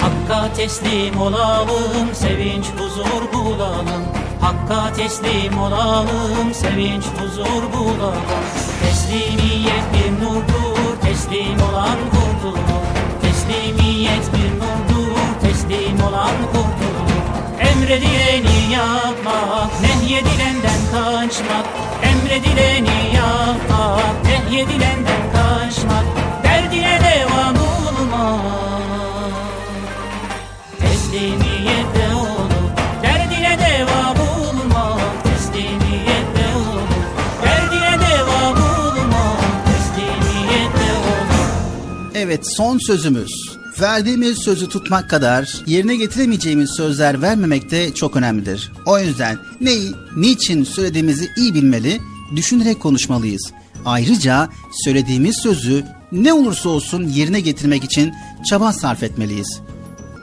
Hakka 0.00 0.52
teslim 0.52 1.20
olalım 1.20 2.14
Sevinç 2.14 2.66
huzur 2.78 3.32
bulalım 3.32 4.03
Hakka 4.68 4.92
teslim 4.92 5.58
olalım, 5.58 6.54
sevinç 6.54 7.04
huzur 7.04 7.62
bulalım. 7.72 8.14
Teslimiyet 8.82 9.84
bir 9.94 10.24
nurdur, 10.24 11.00
teslim 11.02 11.62
olan 11.70 11.98
kurtulur. 12.10 12.86
Teslimiyet 13.22 14.26
bir 14.32 14.50
nurdur, 14.60 15.18
teslim 15.42 16.00
olan 16.08 16.36
kurtulur. 16.52 17.10
Emredileni 17.60 18.72
yapmak, 18.72 19.70
nehyedilenden 19.80 20.80
kaçmak. 20.92 21.66
Emredileni 22.02 23.14
yapmak, 23.14 24.24
nehyedilenden 24.24 25.22
kaçmak. 25.32 26.04
Derdine 26.44 26.98
devam 27.04 27.54
bulmak. 27.54 28.40
Teslimiyetle 30.80 31.43
Evet 42.34 42.46
son 42.56 42.78
sözümüz. 42.78 43.30
Verdiğimiz 43.80 44.38
sözü 44.38 44.68
tutmak 44.68 45.10
kadar 45.10 45.62
yerine 45.66 45.96
getiremeyeceğimiz 45.96 46.70
sözler 46.76 47.22
vermemek 47.22 47.70
de 47.70 47.94
çok 47.94 48.16
önemlidir. 48.16 48.72
O 48.86 48.98
yüzden 48.98 49.38
neyi, 49.60 49.92
niçin 50.16 50.64
söylediğimizi 50.64 51.28
iyi 51.36 51.54
bilmeli, 51.54 52.00
düşünerek 52.36 52.80
konuşmalıyız. 52.80 53.52
Ayrıca 53.84 54.48
söylediğimiz 54.84 55.36
sözü 55.42 55.84
ne 56.12 56.32
olursa 56.32 56.68
olsun 56.68 57.08
yerine 57.08 57.40
getirmek 57.40 57.84
için 57.84 58.12
çaba 58.50 58.72
sarf 58.72 59.02
etmeliyiz. 59.02 59.60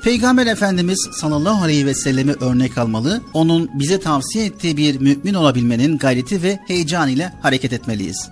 Peygamber 0.03 0.47
Efendimiz 0.47 1.09
sallallahu 1.21 1.63
aleyhi 1.63 1.85
ve 1.85 1.93
sellemi 1.93 2.31
örnek 2.31 2.77
almalı, 2.77 3.21
onun 3.33 3.69
bize 3.73 3.99
tavsiye 3.99 4.45
ettiği 4.45 4.77
bir 4.77 4.99
mümin 4.99 5.33
olabilmenin 5.33 5.97
gayreti 5.97 6.43
ve 6.43 6.59
heyecanıyla 6.67 7.33
hareket 7.41 7.73
etmeliyiz. 7.73 8.29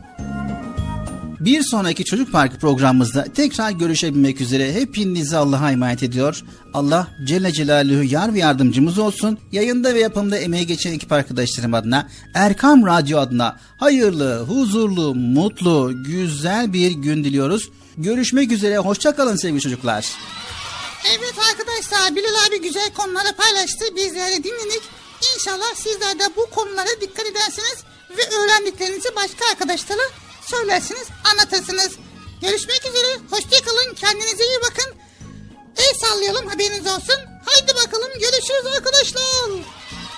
Bir 1.40 1.64
sonraki 1.64 2.06
Çocuk 2.06 2.32
Parkı 2.32 2.60
programımızda 2.60 3.24
tekrar 3.24 3.72
görüşebilmek 3.72 4.42
üzere 4.42 4.74
hepinizi 4.74 5.38
Allah'a 5.38 5.72
emanet 5.72 6.04
ediyor. 6.04 6.44
Allah 6.74 7.08
Celle 7.24 7.52
Celaluhu 7.52 8.04
yar 8.04 8.34
ve 8.34 8.40
yardımcımız 8.40 8.98
olsun. 8.98 9.40
Yayında 9.52 9.94
ve 9.94 10.00
yapımda 10.00 10.38
emeği 10.38 10.68
geçen 10.68 10.94
ekip 10.94 11.12
arkadaşlarım 11.12 11.74
adına, 11.74 12.10
Erkam 12.34 12.86
Radyo 12.86 13.20
adına 13.20 13.60
hayırlı, 13.78 14.40
huzurlu, 14.40 15.16
mutlu, 15.16 16.04
güzel 16.04 16.74
bir 16.74 16.92
gün 16.92 17.24
diliyoruz. 17.24 17.70
Görüşmek 17.98 18.52
üzere, 18.52 18.78
hoşçakalın 18.78 19.36
sevgili 19.36 19.62
çocuklar. 19.62 20.06
Evet 21.18 21.36
arkadaşlar 21.52 22.16
Bilal 22.16 22.48
abi 22.48 22.62
güzel 22.62 22.94
konuları 22.94 23.34
paylaştı. 23.38 23.86
Bizler 23.96 24.32
de 24.32 24.44
dinledik. 24.44 24.82
İnşallah 25.36 25.76
sizler 25.76 26.20
de 26.20 26.24
bu 26.38 26.46
konulara 26.56 27.02
dikkat 27.02 27.26
edersiniz 27.26 27.84
ve 28.18 28.22
öğrendiklerinizi 28.36 29.16
başka 29.16 29.46
arkadaşlara 29.52 30.02
söylersiniz, 30.50 31.08
anlatırsınız. 31.32 31.92
Görüşmek 32.42 32.86
üzere. 32.86 33.08
Hoşçakalın. 33.32 33.94
Kendinize 33.96 34.44
iyi 34.46 34.60
bakın. 34.62 34.96
El 35.78 35.94
sallayalım 36.02 36.48
haberiniz 36.48 36.88
olsun. 36.88 37.20
Haydi 37.46 37.76
bakalım 37.86 38.10
görüşürüz 38.14 38.66
arkadaşlar. 38.78 39.50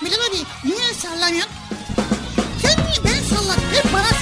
Bilal 0.04 0.26
abi 0.26 0.36
niye 0.64 0.94
sallamıyorsun? 1.02 1.52
Sen 2.62 2.76
niye 2.84 3.04
ben 3.04 3.36
sallat? 3.36 3.58
Hep 3.72 3.92
bana 3.92 4.21